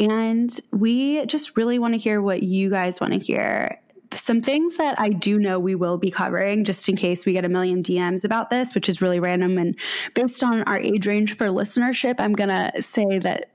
And 0.00 0.58
we 0.72 1.26
just 1.26 1.56
really 1.56 1.78
want 1.78 1.94
to 1.94 1.98
hear 1.98 2.22
what 2.22 2.42
you 2.42 2.70
guys 2.70 3.00
want 3.00 3.12
to 3.12 3.18
hear. 3.18 3.78
Some 4.12 4.40
things 4.40 4.76
that 4.78 4.98
I 4.98 5.10
do 5.10 5.38
know 5.38 5.58
we 5.58 5.74
will 5.74 5.98
be 5.98 6.10
covering, 6.10 6.64
just 6.64 6.88
in 6.88 6.96
case 6.96 7.26
we 7.26 7.32
get 7.32 7.44
a 7.44 7.48
million 7.48 7.82
DMs 7.82 8.24
about 8.24 8.50
this, 8.50 8.74
which 8.74 8.88
is 8.88 9.02
really 9.02 9.20
random. 9.20 9.58
And 9.58 9.78
based 10.14 10.42
on 10.42 10.62
our 10.64 10.78
age 10.78 11.06
range 11.06 11.36
for 11.36 11.48
listenership, 11.48 12.20
I'm 12.20 12.32
going 12.32 12.50
to 12.50 12.82
say 12.82 13.18
that 13.18 13.50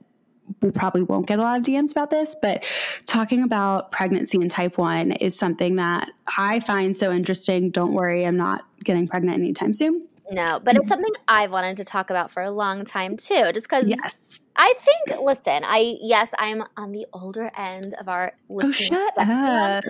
we 0.62 0.72
probably 0.72 1.04
won't 1.04 1.26
get 1.28 1.40
a 1.40 1.42
lot 1.42 1.58
of 1.60 1.66
DMs 1.66 1.92
about 1.92 2.10
this, 2.10 2.36
but 2.42 2.64
talking 3.06 3.44
about 3.44 3.92
pregnancy 3.92 4.38
and 4.38 4.50
type 4.50 4.78
1 4.78 5.14
is 5.14 5.38
something 5.38 5.76
that 5.76 6.10
I 6.38 6.60
find 6.60 6.96
so 6.96 7.12
interesting. 7.12 7.70
Don't 7.70 7.94
worry, 7.94 8.26
I'm 8.26 8.38
not 8.38 8.64
getting 8.84 9.08
pregnant 9.08 9.38
anytime 9.38 9.74
soon. 9.74 10.08
No, 10.32 10.60
but 10.64 10.76
it's 10.76 10.84
mm-hmm. 10.84 10.90
something 10.90 11.14
I've 11.28 11.52
wanted 11.52 11.78
to 11.78 11.84
talk 11.84 12.10
about 12.10 12.32
for 12.32 12.44
a 12.44 12.52
long 12.52 12.86
time 12.86 13.18
too, 13.18 13.52
just 13.54 13.68
because 13.70 13.88
yes. 13.88 14.18
I 14.56 14.74
think, 14.80 15.22
listen, 15.22 15.64
I, 15.64 15.98
yes, 16.02 16.32
I'm 16.38 16.64
on 16.76 16.92
the 16.92 17.06
older 17.14 17.52
end 17.56 17.94
of 17.96 18.10
our 18.10 18.34
Oh, 18.50 18.72
shut 18.72 19.14
spectrum, 19.14 19.38
up. 19.38 19.84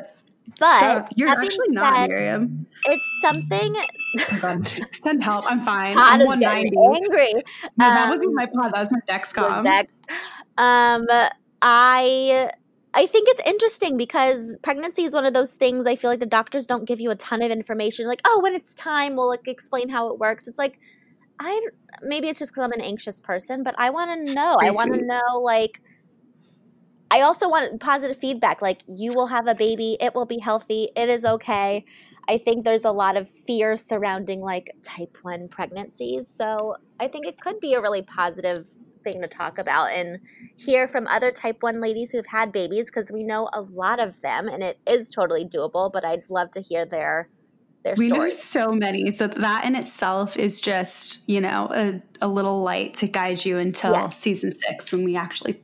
But 0.59 0.77
Stop. 0.77 1.09
you're 1.15 1.29
actually 1.29 1.69
not 1.69 1.95
said, 1.95 2.09
Miriam. 2.09 2.65
It's 2.85 3.19
something. 3.21 3.75
Oh 4.43 4.63
Send 4.91 5.23
help. 5.23 5.45
I'm 5.49 5.61
fine. 5.61 5.95
I'm 5.97 6.25
190. 6.25 6.77
Angry. 6.95 7.33
No, 7.77 7.87
um, 7.87 7.93
that 7.95 8.09
wasn't 8.09 8.33
my 8.33 8.45
pod. 8.45 8.73
That 8.73 8.79
was 8.79 8.91
my 8.91 8.99
Dexcom. 9.07 9.63
Dex. 9.63 9.91
Um, 10.57 11.05
I 11.61 12.51
I 12.97 13.05
think 13.05 13.29
it's 13.29 13.41
interesting 13.45 13.95
because 13.95 14.55
pregnancy 14.63 15.03
is 15.03 15.13
one 15.13 15.25
of 15.25 15.33
those 15.33 15.53
things 15.53 15.85
I 15.85 15.95
feel 15.95 16.09
like 16.09 16.19
the 16.19 16.25
doctors 16.25 16.65
don't 16.65 16.85
give 16.85 16.99
you 16.99 17.11
a 17.11 17.15
ton 17.15 17.43
of 17.43 17.51
information. 17.51 18.07
Like, 18.07 18.21
oh, 18.25 18.39
when 18.41 18.55
it's 18.55 18.73
time, 18.73 19.15
we'll 19.15 19.27
like 19.27 19.47
explain 19.47 19.87
how 19.87 20.09
it 20.11 20.17
works. 20.17 20.47
It's 20.47 20.57
like, 20.57 20.79
I 21.39 21.61
maybe 22.01 22.27
it's 22.27 22.39
just 22.39 22.51
because 22.51 22.63
I'm 22.63 22.71
an 22.71 22.81
anxious 22.81 23.21
person, 23.21 23.61
but 23.61 23.75
I 23.77 23.91
want 23.91 24.27
to 24.27 24.33
know. 24.33 24.57
I 24.59 24.71
want 24.71 24.93
to 24.93 25.05
know 25.05 25.39
like. 25.39 25.79
I 27.09 27.21
also 27.21 27.47
want 27.47 27.79
positive 27.79 28.17
feedback. 28.17 28.61
Like, 28.61 28.81
you 28.85 29.13
will 29.13 29.27
have 29.27 29.47
a 29.47 29.55
baby, 29.55 29.95
it 30.01 30.13
will 30.13 30.25
be 30.25 30.39
healthy, 30.39 30.89
it 30.93 31.07
is 31.07 31.23
okay. 31.23 31.85
I 32.27 32.37
think 32.37 32.65
there's 32.65 32.83
a 32.83 32.91
lot 32.91 33.15
of 33.15 33.29
fear 33.29 33.77
surrounding 33.77 34.41
like 34.41 34.75
type 34.83 35.17
1 35.21 35.47
pregnancies. 35.47 36.27
So 36.27 36.75
I 36.99 37.07
think 37.07 37.25
it 37.25 37.39
could 37.39 37.61
be 37.61 37.75
a 37.75 37.81
really 37.81 38.01
positive 38.01 38.67
thing 39.07 39.21
to 39.21 39.27
talk 39.27 39.57
about 39.57 39.91
and 39.91 40.19
hear 40.57 40.87
from 40.87 41.07
other 41.07 41.31
type 41.31 41.57
1 41.61 41.79
ladies 41.79 42.11
who've 42.11 42.25
had 42.25 42.51
babies 42.51 42.87
because 42.87 43.11
we 43.11 43.23
know 43.23 43.49
a 43.53 43.61
lot 43.61 43.99
of 43.99 44.19
them 44.21 44.47
and 44.47 44.61
it 44.63 44.79
is 44.85 45.07
totally 45.07 45.45
doable 45.45 45.91
but 45.91 46.03
i'd 46.03 46.23
love 46.29 46.51
to 46.51 46.59
hear 46.59 46.85
their 46.85 47.29
their 47.83 47.95
we 47.97 48.09
stories. 48.09 48.33
know 48.33 48.37
so 48.37 48.71
many 48.71 49.09
so 49.11 49.27
that 49.27 49.65
in 49.65 49.75
itself 49.75 50.35
is 50.35 50.59
just 50.59 51.27
you 51.29 51.39
know 51.39 51.69
a, 51.71 52.01
a 52.21 52.27
little 52.27 52.61
light 52.61 52.93
to 52.95 53.07
guide 53.07 53.43
you 53.43 53.57
until 53.57 53.93
yes. 53.93 54.17
season 54.17 54.51
six 54.51 54.91
when 54.91 55.03
we 55.03 55.15
actually 55.15 55.61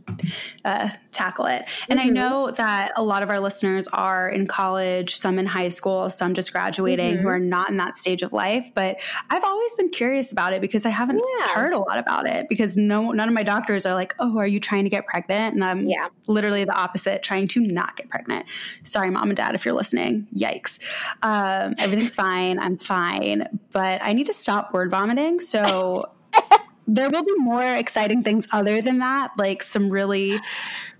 uh, 0.66 0.89
tackle 1.12 1.46
it. 1.46 1.66
And 1.89 2.00
mm-hmm. 2.00 2.10
I 2.10 2.12
know 2.12 2.52
that 2.52 2.92
a 2.96 3.04
lot 3.04 3.24
of 3.24 3.30
our 3.30 3.39
listeners 3.39 3.88
are 3.88 4.28
in 4.28 4.48
college, 4.48 5.16
some 5.16 5.39
in 5.39 5.46
high 5.46 5.70
school, 5.70 6.10
some 6.10 6.34
just 6.34 6.52
graduating 6.52 7.13
mm-hmm. 7.13 7.22
who 7.22 7.28
are 7.28 7.39
not 7.39 7.70
in 7.70 7.78
that 7.78 7.98
stage 7.98 8.22
of 8.22 8.34
life. 8.34 8.72
But 8.74 9.00
I've 9.30 9.44
always 9.44 9.76
been 9.76 9.89
curious 9.89 10.32
about 10.32 10.54
it 10.54 10.62
because 10.62 10.86
I 10.86 10.89
haven't 10.89 11.22
yeah. 11.39 11.48
heard 11.50 11.74
a 11.74 11.80
lot 11.80 11.98
about 11.98 12.28
it 12.28 12.48
because 12.50 12.76
no 12.78 13.12
none 13.12 13.28
of 13.28 13.34
my 13.34 13.44
doctors 13.44 13.86
are 13.86 13.94
like, 13.94 14.13
oh, 14.20 14.38
are 14.38 14.48
you 14.48 14.60
trying 14.60 14.84
to 14.84 14.89
get 14.89 15.06
pregnant? 15.06 15.56
And 15.56 15.63
I'm 15.63 15.88
yeah. 15.88 16.08
literally 16.28 16.66
the 16.66 16.74
opposite, 16.74 17.24
trying 17.24 17.48
to 17.50 17.62
not 17.62 17.96
get 17.96 18.10
pregnant. 18.10 18.46
Sorry, 18.84 19.10
mom 19.10 19.30
and 19.30 19.38
dad, 19.38 19.56
if 19.56 19.66
you're 19.66 19.74
listening. 19.74 20.28
Yikes. 20.36 20.80
Um, 21.22 21.76
everything's 21.80 22.16
fine. 22.16 22.60
I'm 22.60 22.78
fine. 22.78 23.60
But 23.72 24.04
I 24.04 24.13
need 24.13 24.26
to 24.28 24.34
stop 24.34 24.74
word 24.74 24.89
vomiting. 24.92 25.39
So 25.39 26.04
there 26.88 27.10
will 27.10 27.24
be 27.24 27.36
more 27.38 27.63
exciting 27.63 28.24
things 28.24 28.48
other 28.52 28.82
than 28.82 29.00
that, 29.00 29.32
like 29.38 29.63
some 29.63 29.89
really, 29.89 30.39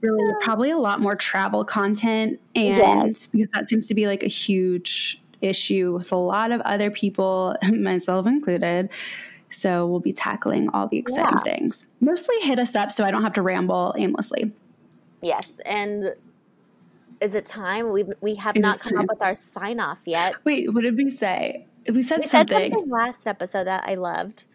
really 0.02 0.34
probably 0.42 0.70
a 0.70 0.78
lot 0.78 1.02
more 1.02 1.16
travel 1.16 1.66
content. 1.66 2.40
And 2.56 3.14
because 3.32 3.50
that 3.54 3.68
seems 3.68 3.88
to 3.88 3.94
be 3.94 4.08
like 4.08 4.24
a 4.24 4.28
huge 4.28 5.22
issue 5.42 5.94
with 5.94 6.12
a 6.12 6.16
lot 6.16 6.52
of 6.52 6.62
other 6.62 6.90
people, 6.90 7.56
myself 7.72 8.28
included. 8.28 8.90
So 9.50 9.86
we'll 9.86 10.00
be 10.00 10.14
tackling 10.14 10.70
all 10.70 10.88
the 10.88 10.98
exciting 10.98 11.40
yeah. 11.46 11.54
things. 11.54 11.86
Mostly 12.00 12.36
hit 12.42 12.58
us 12.58 12.76
up 12.76 12.92
so 12.92 13.04
I 13.04 13.12
don't 13.12 13.22
have 13.22 13.34
to 13.36 13.42
ramble 13.42 13.94
aimlessly. 13.98 14.52
Yes. 15.22 15.60
And 15.66 16.16
is 17.22 17.36
it 17.36 17.46
time? 17.46 17.92
We 17.92 18.06
we 18.20 18.36
have 18.36 18.56
It 18.56 18.62
not 18.62 18.80
come 18.80 18.94
time. 18.94 19.02
up 19.02 19.10
with 19.10 19.22
our 19.22 19.36
sign 19.36 19.80
off 19.80 20.02
yet. 20.06 20.34
Wait, 20.44 20.74
what 20.74 20.82
did 20.82 20.98
we 20.98 21.10
say? 21.10 21.68
We 21.88 22.02
said 22.02 22.20
We 22.20 22.24
said 22.24 22.50
something. 22.50 22.74
something 22.74 22.90
last 22.90 23.28
episode 23.28 23.66
that 23.66 23.84
I 23.88 23.96
loved. 23.96 24.46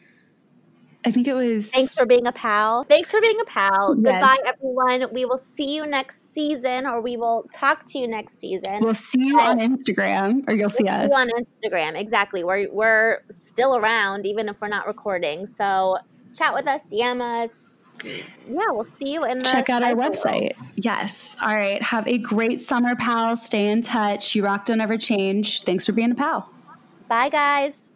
I 1.04 1.10
think 1.12 1.28
it 1.28 1.34
was. 1.34 1.70
Thanks 1.70 1.96
for 1.96 2.04
being 2.06 2.26
a 2.26 2.32
pal. 2.32 2.82
Thanks 2.82 3.10
for 3.10 3.20
being 3.20 3.38
a 3.40 3.44
pal. 3.44 3.94
Goodbye, 4.02 4.36
everyone. 4.46 5.06
We 5.12 5.24
will 5.24 5.38
see 5.38 5.74
you 5.76 5.86
next 5.86 6.34
season, 6.34 6.86
or 6.86 7.00
we 7.00 7.16
will 7.16 7.48
talk 7.52 7.84
to 7.86 7.98
you 7.98 8.08
next 8.08 8.34
season. 8.38 8.80
We'll 8.80 8.94
see 8.94 9.26
you 9.28 9.38
on 9.38 9.60
Instagram, 9.60 10.46
or 10.48 10.54
you'll 10.54 10.68
see 10.68 10.84
We'll 10.84 10.94
us. 10.94 11.12
see 11.12 11.30
you 11.30 11.36
on 11.36 11.44
Instagram. 11.44 11.98
Exactly. 12.00 12.42
We're 12.44 12.68
we're 12.72 13.20
still 13.30 13.76
around, 13.76 14.26
even 14.26 14.48
if 14.48 14.60
we're 14.60 14.68
not 14.68 14.86
recording. 14.88 15.46
So 15.46 15.98
chat 16.36 16.52
with 16.52 16.66
us, 16.66 16.86
DM 16.88 17.20
us. 17.44 17.76
Yeah, 18.04 18.64
we'll 18.68 18.84
see 18.84 19.12
you 19.12 19.24
in 19.24 19.38
the 19.38 19.44
Check 19.44 19.70
out 19.70 19.82
our 19.82 19.90
cyber 19.92 19.96
world. 19.96 20.12
website. 20.14 20.52
Yes. 20.76 21.36
All 21.42 21.48
right. 21.54 21.82
Have 21.82 22.06
a 22.06 22.18
great 22.18 22.60
summer, 22.60 22.94
pal. 22.94 23.36
Stay 23.36 23.70
in 23.70 23.82
touch. 23.82 24.34
You 24.36 24.44
rock, 24.44 24.66
don't 24.66 24.80
ever 24.80 24.96
change. 24.96 25.62
Thanks 25.62 25.86
for 25.86 25.92
being 25.92 26.12
a 26.12 26.14
pal. 26.14 26.48
Bye, 27.08 27.28
guys. 27.28 27.87